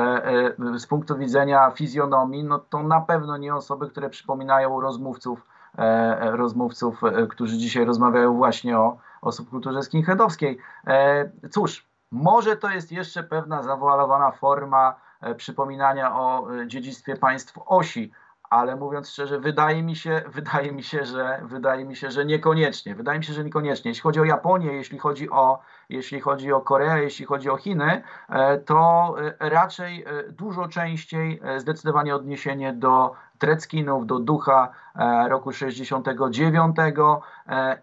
[0.73, 6.31] e, z punktu widzenia fizjonomii, no to na pewno nie osoby, które przypominają rozmówców, e,
[6.31, 10.57] rozmówców, którzy dzisiaj rozmawiają właśnie o, o subkulturze skinheadowskiej.
[11.51, 14.95] Cóż, może to jest jeszcze pewna zawoalowana forma
[15.37, 18.11] przypominania o dziedzictwie państw osi,
[18.49, 22.95] ale mówiąc szczerze, wydaje mi się, wydaje mi się, że wydaje mi się, że niekoniecznie.
[22.95, 23.91] Wydaje mi się, że niekoniecznie.
[23.91, 25.59] Jeśli chodzi o Japonię, jeśli chodzi o,
[25.89, 31.41] jeśli chodzi o Koreę, jeśli chodzi o Chiny, e, to e, raczej e, dużo częściej
[31.57, 34.71] zdecydowanie odniesienie do Treckinów, do ducha
[35.27, 36.75] roku 69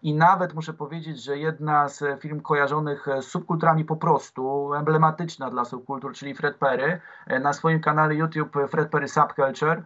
[0.02, 5.64] i nawet muszę powiedzieć, że jedna z firm kojarzonych z subkulturami po prostu, emblematyczna dla
[5.64, 7.00] subkultur, czyli Fred Perry,
[7.40, 9.82] na swoim kanale YouTube Fred Perry Subculture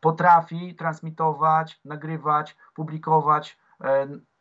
[0.00, 3.58] potrafi transmitować, nagrywać, publikować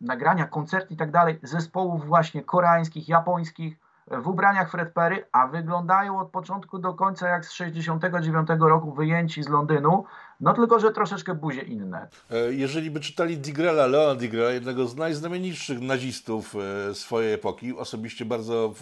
[0.01, 3.77] nagrania, koncerty i tak dalej zespołów właśnie koreańskich, japońskich,
[4.11, 9.43] w ubraniach Fred Perry, a wyglądają od początku do końca jak z 69 roku wyjęci
[9.43, 10.05] z Londynu,
[10.39, 12.07] no tylko, że troszeczkę buzie inne.
[12.31, 16.55] E, jeżeli by czytali Digrela, Leona Digrela, jednego z najznamienitszych nazistów
[16.89, 18.73] e, swojej epoki, osobiście bardzo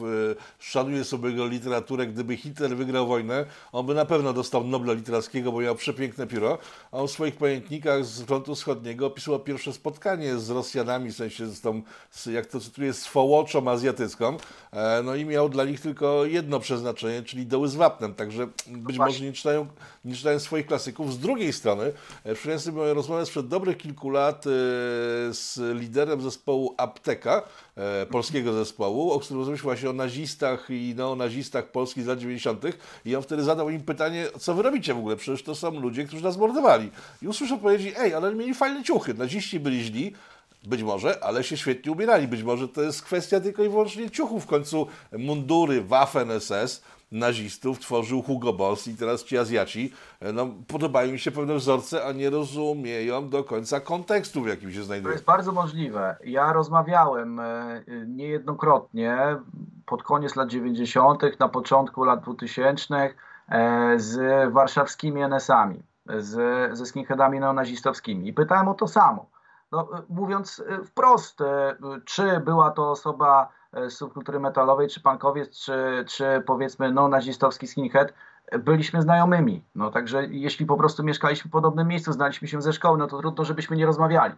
[0.59, 5.51] szanuję sobie jego literaturę, gdyby Hitler wygrał wojnę, on by na pewno dostał Nobla Literackiego,
[5.51, 6.57] bo miał przepiękne pióro,
[6.91, 11.45] a on w swoich pamiętnikach z frontu wschodniego opisywał pierwsze spotkanie z Rosjanami, w sensie
[11.45, 11.81] z tą,
[12.31, 14.37] jak to cytuję, swołoczą azjatycką,
[14.71, 18.97] e, no i miał dla nich tylko jedno przeznaczenie, czyli doły z wapnem, także być
[18.97, 19.67] może nie czytają,
[20.05, 21.13] nie czytają swoich klasyków.
[21.13, 21.93] Z drugiej strony,
[22.23, 24.49] e, przyniosłem moją rozmowę sprzed dobrych kilku lat e,
[25.33, 27.43] z liderem zespołu Apteka,
[27.75, 32.63] e, polskiego zespołu, o którym rozmawialiśmy się o nazistach i neonazistach polskich z lat 90.
[33.05, 35.15] I on wtedy zadał im pytanie, co wy robicie w ogóle?
[35.15, 36.91] Przecież to są ludzie, którzy nas mordowali.
[37.21, 40.13] I usłyszał odpowiedzi, ej, ale mieli fajne ciuchy, naziści byli źli,
[40.63, 42.27] być może, ale się świetnie ubierali.
[42.27, 44.43] Być może to jest kwestia tylko i wyłącznie ciuchów.
[44.43, 44.87] W końcu
[45.17, 46.81] mundury Waffen-SS
[47.11, 49.93] nazistów tworzył Hugo Boss i teraz ci Azjaci
[50.33, 54.83] no, podobają mi się pewne wzorce, a nie rozumieją do końca kontekstu, w jakim się
[54.83, 55.11] znajdują.
[55.11, 56.15] To jest bardzo możliwe.
[56.23, 59.17] Ja rozmawiałem e, niejednokrotnie
[59.85, 65.83] pod koniec lat 90., na początku lat 2000 e, z warszawskimi NS-ami,
[66.17, 66.37] z,
[66.77, 69.37] ze skinheadami neonazistowskimi i pytałem o to samo
[69.71, 73.49] no, mówiąc e, wprost, e, czy była to osoba
[73.89, 78.13] subkultury metalowej, czy punkowiec, czy, czy powiedzmy no, nazistowski skinhead,
[78.59, 79.63] byliśmy znajomymi.
[79.75, 83.19] No, także jeśli po prostu mieszkaliśmy w podobnym miejscu, znaliśmy się ze szkoły, no to
[83.19, 84.35] trudno, żebyśmy nie rozmawiali.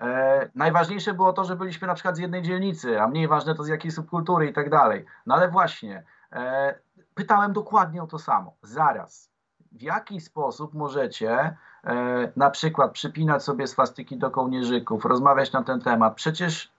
[0.00, 3.64] E, najważniejsze było to, że byliśmy na przykład z jednej dzielnicy, a mniej ważne to
[3.64, 5.04] z jakiej subkultury i tak dalej.
[5.26, 6.74] No ale właśnie, e,
[7.14, 8.54] pytałem dokładnie o to samo.
[8.62, 9.30] Zaraz,
[9.72, 15.80] w jaki sposób możecie E, na przykład przypinać sobie swastyki do kołnierzyków, rozmawiać na ten
[15.80, 16.14] temat.
[16.14, 16.71] Przecież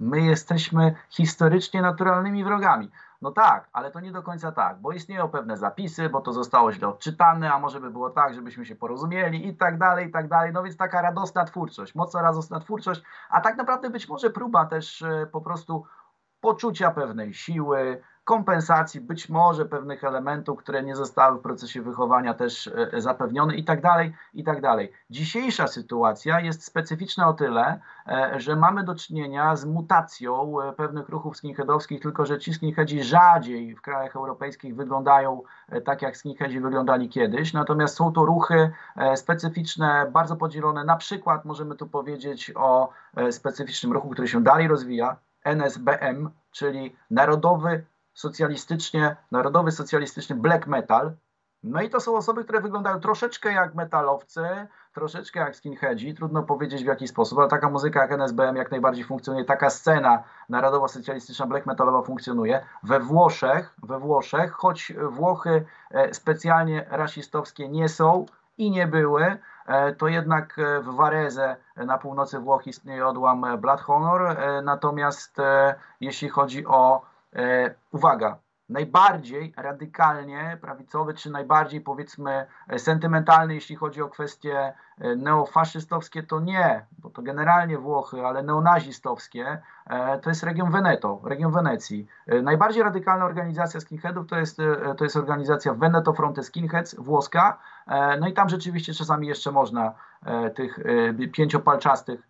[0.00, 2.90] my jesteśmy historycznie naturalnymi wrogami.
[3.22, 6.72] No tak, ale to nie do końca tak, bo istnieją pewne zapisy, bo to zostało
[6.72, 10.28] źle odczytane, a może by było tak, żebyśmy się porozumieli i tak dalej, i tak
[10.28, 10.52] dalej.
[10.52, 15.02] No więc taka radosna twórczość, mocno radosna twórczość, a tak naprawdę być może próba też
[15.02, 15.84] e, po prostu
[16.40, 22.70] poczucia pewnej siły, kompensacji, być może pewnych elementów, które nie zostały w procesie wychowania też
[22.92, 24.92] e, zapewnione i tak dalej, i tak dalej.
[25.10, 31.08] Dzisiejsza sytuacja jest specyficzna o tyle, e, że mamy do czynienia z mutacją e, pewnych
[31.08, 35.42] ruchów skinheadowskich, tylko że ci skinheadzi rzadziej w krajach europejskich wyglądają
[35.84, 38.70] tak, jak skinheadzi wyglądali kiedyś, natomiast są to ruchy
[39.14, 40.84] specyficzne, bardzo podzielone.
[40.84, 42.88] Na przykład możemy tu powiedzieć o
[43.30, 47.84] specyficznym ruchu, który się dalej rozwija, NSBM, czyli Narodowy
[48.16, 51.12] socjalistycznie, narodowy socjalistyczny black metal.
[51.62, 54.42] No i to są osoby, które wyglądają troszeczkę jak metalowcy,
[54.92, 59.04] troszeczkę jak skinheadzi, trudno powiedzieć w jaki sposób, ale taka muzyka jak NSBM jak najbardziej
[59.04, 62.66] funkcjonuje, taka scena narodowo-socjalistyczna black metalowa funkcjonuje.
[62.82, 68.26] We Włoszech, we Włoszech, choć Włochy e, specjalnie rasistowskie nie są
[68.58, 73.80] i nie były, e, to jednak e, w Varese na północy Włoch istnieje odłam Blood
[73.80, 75.36] Honor, natomiast
[76.00, 77.02] jeśli chodzi o
[77.92, 86.40] uwaga, najbardziej radykalnie prawicowy, czy najbardziej powiedzmy sentymentalny, jeśli chodzi o kwestie e, neofaszystowskie, to
[86.40, 92.06] nie, bo to generalnie Włochy, ale neonazistowskie, e, to jest region Veneto, region Wenecji.
[92.42, 94.58] Najbardziej radykalna organizacja skinheadów to jest,
[94.96, 97.58] to jest organizacja Veneto Fronte Skinheads, włoska,
[98.20, 99.92] no i tam rzeczywiście czasami jeszcze można
[100.54, 100.78] tych
[101.32, 102.28] pięciopalczastych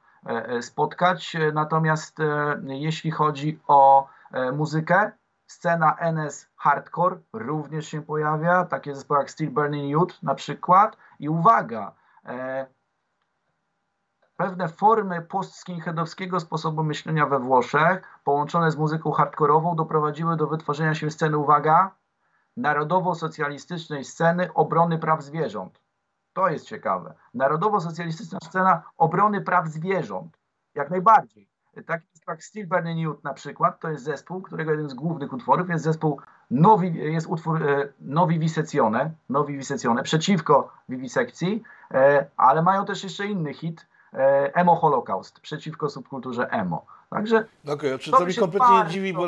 [0.61, 2.19] spotkać, natomiast
[2.67, 4.16] jeśli chodzi o E,
[4.53, 5.13] muzykę.
[5.47, 10.97] Scena NS Hardcore również się pojawia, takie zespoły jak Steel Burning Youth na przykład.
[11.19, 12.67] I uwaga, e,
[14.37, 21.11] pewne formy post-skinheadowskiego sposobu myślenia we Włoszech, połączone z muzyką hardkorową, doprowadziły do wytworzenia się
[21.11, 21.95] sceny, uwaga,
[22.57, 25.81] narodowo-socjalistycznej sceny obrony praw zwierząt.
[26.33, 27.15] To jest ciekawe.
[27.35, 30.39] Narodowo-socjalistyczna scena obrony praw zwierząt.
[30.75, 31.56] Jak najbardziej.
[31.87, 35.69] Tak jak Steel Burning Youth na przykład, to jest zespół, którego jeden z głównych utworów
[35.69, 36.21] jest zespół
[36.51, 43.27] Nowi, jest utwór e, Nowi Visecjone, Nowi Visecjone, przeciwko wiwisekcji, e, ale mają też jeszcze
[43.27, 46.87] inny hit, e, Emo Holocaust, przeciwko subkulturze emo.
[47.11, 49.27] Także Okej, okay, czy to, to mi kompletnie nie dziwi, bo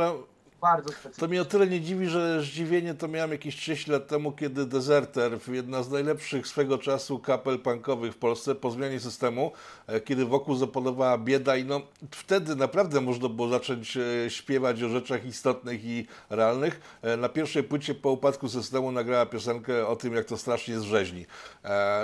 [0.61, 0.91] bardzo.
[1.19, 4.67] To mnie o tyle nie dziwi, że zdziwienie to miałem jakieś 30 lat temu, kiedy
[4.67, 9.53] Deserter, jedna z najlepszych swego czasu kapel punkowych w Polsce, po zmianie systemu,
[9.87, 11.81] e, kiedy wokół zapanowała bieda i no
[12.11, 16.81] wtedy naprawdę można było zacząć e, śpiewać o rzeczach istotnych i realnych.
[17.03, 21.27] E, na pierwszej płycie po upadku systemu nagrała piosenkę o tym, jak to strasznie zrzeźni.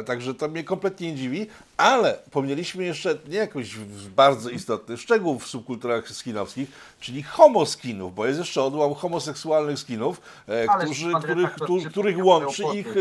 [0.07, 1.46] Także to mnie kompletnie nie dziwi,
[1.76, 3.76] ale pomnieliśmy jeszcze nie jakoś
[4.16, 6.68] bardzo istotny szczegół w subkulturach skinowskich,
[7.00, 11.55] czyli homoskinów, bo jest jeszcze odłam homoseksualnych skinów, e, którzy, których,
[11.90, 12.95] których, łączy ich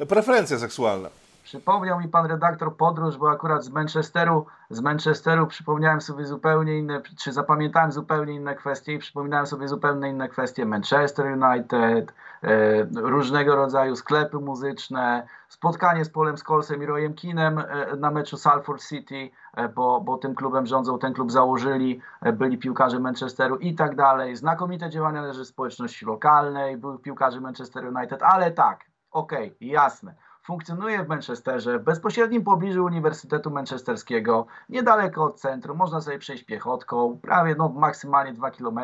[0.00, 1.10] e, preferencje seksualne.
[1.48, 7.02] Przypomniał mi pan redaktor podróż, bo akurat z Manchesteru, z Manchesteru przypomniałem sobie zupełnie inne,
[7.18, 10.66] czy zapamiętałem zupełnie inne kwestie i przypominałem sobie zupełnie inne kwestie.
[10.66, 17.96] Manchester United, e, różnego rodzaju sklepy muzyczne, spotkanie z Polem Skolsem i Royem Kinem e,
[17.96, 22.58] na meczu Salford City, e, bo, bo tym klubem rządzą, ten klub założyli, e, byli
[22.58, 24.36] piłkarze Manchesteru i tak dalej.
[24.36, 30.27] Znakomite działania na rzecz społeczności lokalnej, były piłkarze Manchester United, ale tak, okej, okay, jasne
[30.48, 37.18] funkcjonuje w Manchesterze, w bezpośrednim pobliżu Uniwersytetu Manchesterskiego, niedaleko od centrum, można sobie przejść piechotką,
[37.22, 38.80] prawie no, maksymalnie 2 km,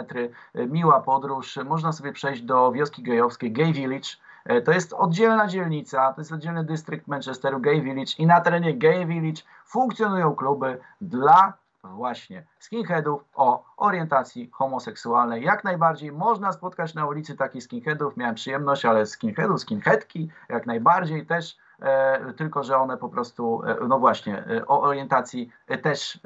[0.55, 4.09] miła podróż, można sobie przejść do wioski gejowskiej Gay Village,
[4.45, 8.75] e, to jest oddzielna dzielnica, to jest oddzielny dystrykt Manchesteru, Gay Village i na terenie
[8.75, 11.53] Gay Village funkcjonują kluby dla
[11.89, 15.45] właśnie skinheadów o orientacji homoseksualnej.
[15.45, 18.17] Jak najbardziej można spotkać na ulicy takich skinheadów.
[18.17, 23.77] Miałem przyjemność, ale skinheadów, skinheadki jak najbardziej też E, tylko że one po prostu, e,
[23.89, 25.51] no właśnie, e, o orientacji
[25.83, 26.21] też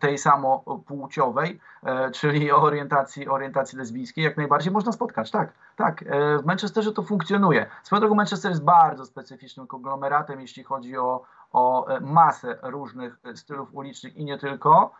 [0.00, 1.60] tej samopłciowej,
[2.12, 5.30] czyli o orientacji, orientacji lesbijskiej, jak najbardziej można spotkać.
[5.30, 6.04] Tak, tak.
[6.42, 7.66] W Manchesterze to funkcjonuje.
[7.82, 14.16] Swoją drogą Manchester jest bardzo specyficznym konglomeratem, jeśli chodzi o, o masę różnych stylów ulicznych
[14.16, 14.90] i nie tylko.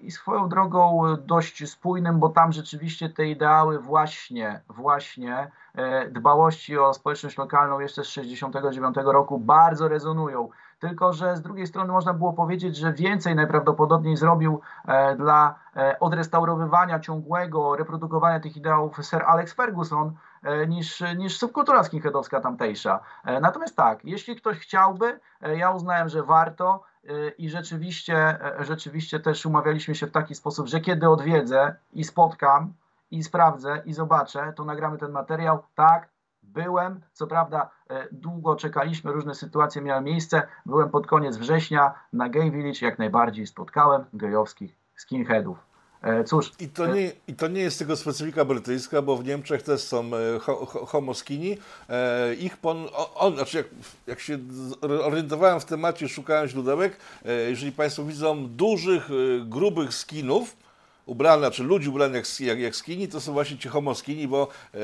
[0.00, 6.94] I swoją drogą dość spójnym, bo tam rzeczywiście te ideały właśnie, właśnie E, dbałości o
[6.94, 10.48] społeczność lokalną jeszcze z 1969 roku bardzo rezonują.
[10.78, 16.00] Tylko, że z drugiej strony można było powiedzieć, że więcej najprawdopodobniej zrobił e, dla e,
[16.00, 20.12] odrestaurowywania ciągłego, reprodukowania tych ideałów Sir Alex Ferguson,
[20.68, 23.00] niż, niż subkultura skinheadowska tamtejsza.
[23.40, 26.82] Natomiast tak, jeśli ktoś chciałby, ja uznałem, że warto
[27.38, 32.72] i rzeczywiście, rzeczywiście też umawialiśmy się w taki sposób, że kiedy odwiedzę i spotkam,
[33.10, 35.62] i sprawdzę i zobaczę, to nagramy ten materiał.
[35.74, 36.08] Tak,
[36.42, 40.42] byłem, co prawda e, długo czekaliśmy, różne sytuacje miały miejsce.
[40.66, 45.73] Byłem pod koniec września na Gay Village, jak najbardziej spotkałem gejowskich skinheadów.
[46.04, 46.52] E, cóż.
[46.60, 50.10] I to, nie, I to nie jest tylko specyfika brytyjska, bo w Niemczech też są
[50.16, 51.58] e, ho, ho, homoskini.
[51.88, 53.66] E, ich pon, on, znaczy jak,
[54.06, 54.38] jak się
[55.02, 56.96] orientowałem w temacie, szukałem źródełek,
[57.48, 59.08] jeżeli Państwo widzą dużych,
[59.44, 60.56] grubych skinów,
[61.06, 64.78] ubrane, czy ludzi ubranych jak, jak, jak skini, to są właśnie ci homoskini, bo e,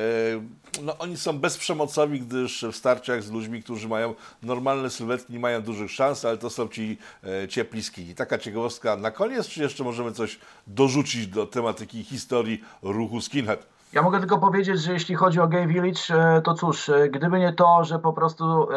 [0.83, 5.62] no, oni są bezprzemocowi, gdyż w starciach z ludźmi, którzy mają normalne sylwetki, nie mają
[5.62, 8.14] dużych szans, ale to są ci e, ciepli skini.
[8.14, 13.66] Taka ciekawostka na koniec, czy jeszcze możemy coś dorzucić do tematyki historii ruchu skinhead?
[13.93, 17.53] Ja mogę tylko powiedzieć, że jeśli chodzi o Gay Village, e, to cóż, gdyby nie
[17.53, 18.68] to, że po prostu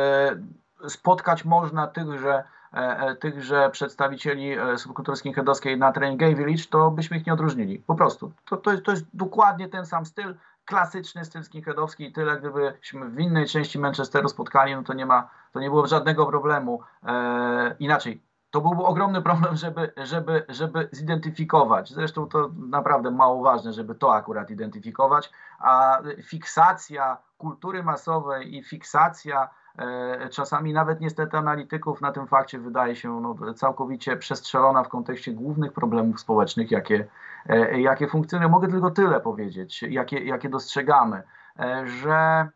[0.87, 2.43] spotkać można tych, że
[3.19, 7.79] tychże przedstawicieli e, subkultury skinheadowskiej na terenie Gay Village, to byśmy ich nie odróżnili.
[7.79, 8.31] Po prostu.
[8.45, 13.09] To, to, jest, to jest dokładnie ten sam styl, klasyczny styl skinheadowski i tyle, gdybyśmy
[13.09, 16.81] w innej części Manchesteru spotkali, no to nie ma, to nie byłoby żadnego problemu.
[17.03, 18.21] E, inaczej,
[18.51, 21.89] to byłby ogromny problem, żeby, żeby, żeby zidentyfikować.
[21.89, 29.49] Zresztą to naprawdę mało ważne, żeby to akurat identyfikować, a fiksacja kultury masowej i fiksacja
[29.62, 29.62] E,
[30.31, 35.73] czasami nawet niestety analityków na tym fakcie wydaje się no, całkowicie przestrzelona w kontekście głównych
[35.73, 37.07] problemów społecznych, jakie,
[37.49, 38.49] e, jakie funkcjonują.
[38.49, 41.23] Mogę tylko tyle powiedzieć, jakie, jakie dostrzegamy,
[41.59, 42.49] e, że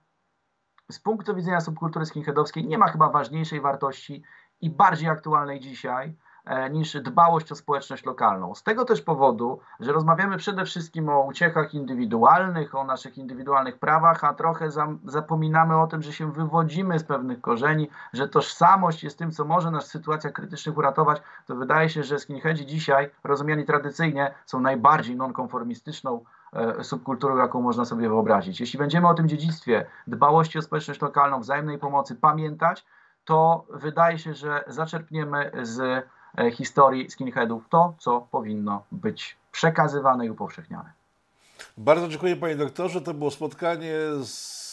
[0.91, 4.23] z punktu widzenia subkultury skinheadowskiej nie ma chyba ważniejszej wartości
[4.61, 6.26] i bardziej aktualnej dzisiaj E,
[6.71, 8.55] niż dbałość o społeczność lokalną.
[8.55, 14.23] Z tego też powodu, że rozmawiamy przede wszystkim o uciechach indywidualnych, o naszych indywidualnych prawach,
[14.23, 14.69] a trochę
[15.05, 19.71] zapominamy o tym, że się wywodzimy z pewnych korzeni, że tożsamość jest tym, co może
[19.71, 25.15] nas w sytuacjach krytycznych uratować, to wydaje się, że skinheadzi dzisiaj, rozumiani tradycyjnie, są najbardziej
[25.15, 26.23] nonkonformistyczną
[26.53, 28.59] e, subkulturą, jaką można sobie wyobrazić.
[28.59, 32.85] Jeśli będziemy o tym dziedzictwie, dbałości o społeczność lokalną, wzajemnej pomocy pamiętać,
[33.25, 36.16] to wydaje się, że zaczerpniemy z E,
[36.51, 40.91] historii skinheadów to, co powinno być przekazywane i upowszechniane.
[41.77, 43.01] Bardzo dziękuję panie doktorze.
[43.01, 44.67] To było spotkanie z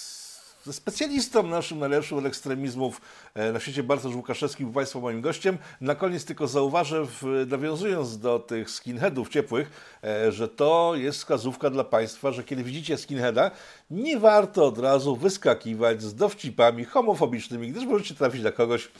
[0.64, 3.00] ze specjalistą naszym najlepszym od ekstremizmów
[3.34, 5.58] e, na świecie, Bartosz Łukaszewski, był Państwa moim gościem.
[5.80, 7.06] Na koniec tylko zauważę,
[7.46, 9.70] nawiązując do tych skinheadów ciepłych,
[10.04, 13.50] e, że to jest wskazówka dla Państwa, że kiedy widzicie skinheada,
[13.90, 18.90] nie warto od razu wyskakiwać z dowcipami homofobicznymi, gdyż możecie trafić na kogoś,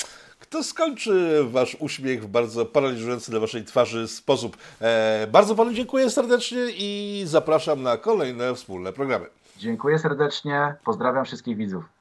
[0.45, 4.57] kto skończy wasz uśmiech w bardzo paraliżujący dla waszej twarzy sposób.
[4.81, 9.27] E, bardzo panu dziękuję serdecznie i zapraszam na kolejne wspólne programy.
[9.57, 11.94] Dziękuję serdecznie, pozdrawiam wszystkich widzów.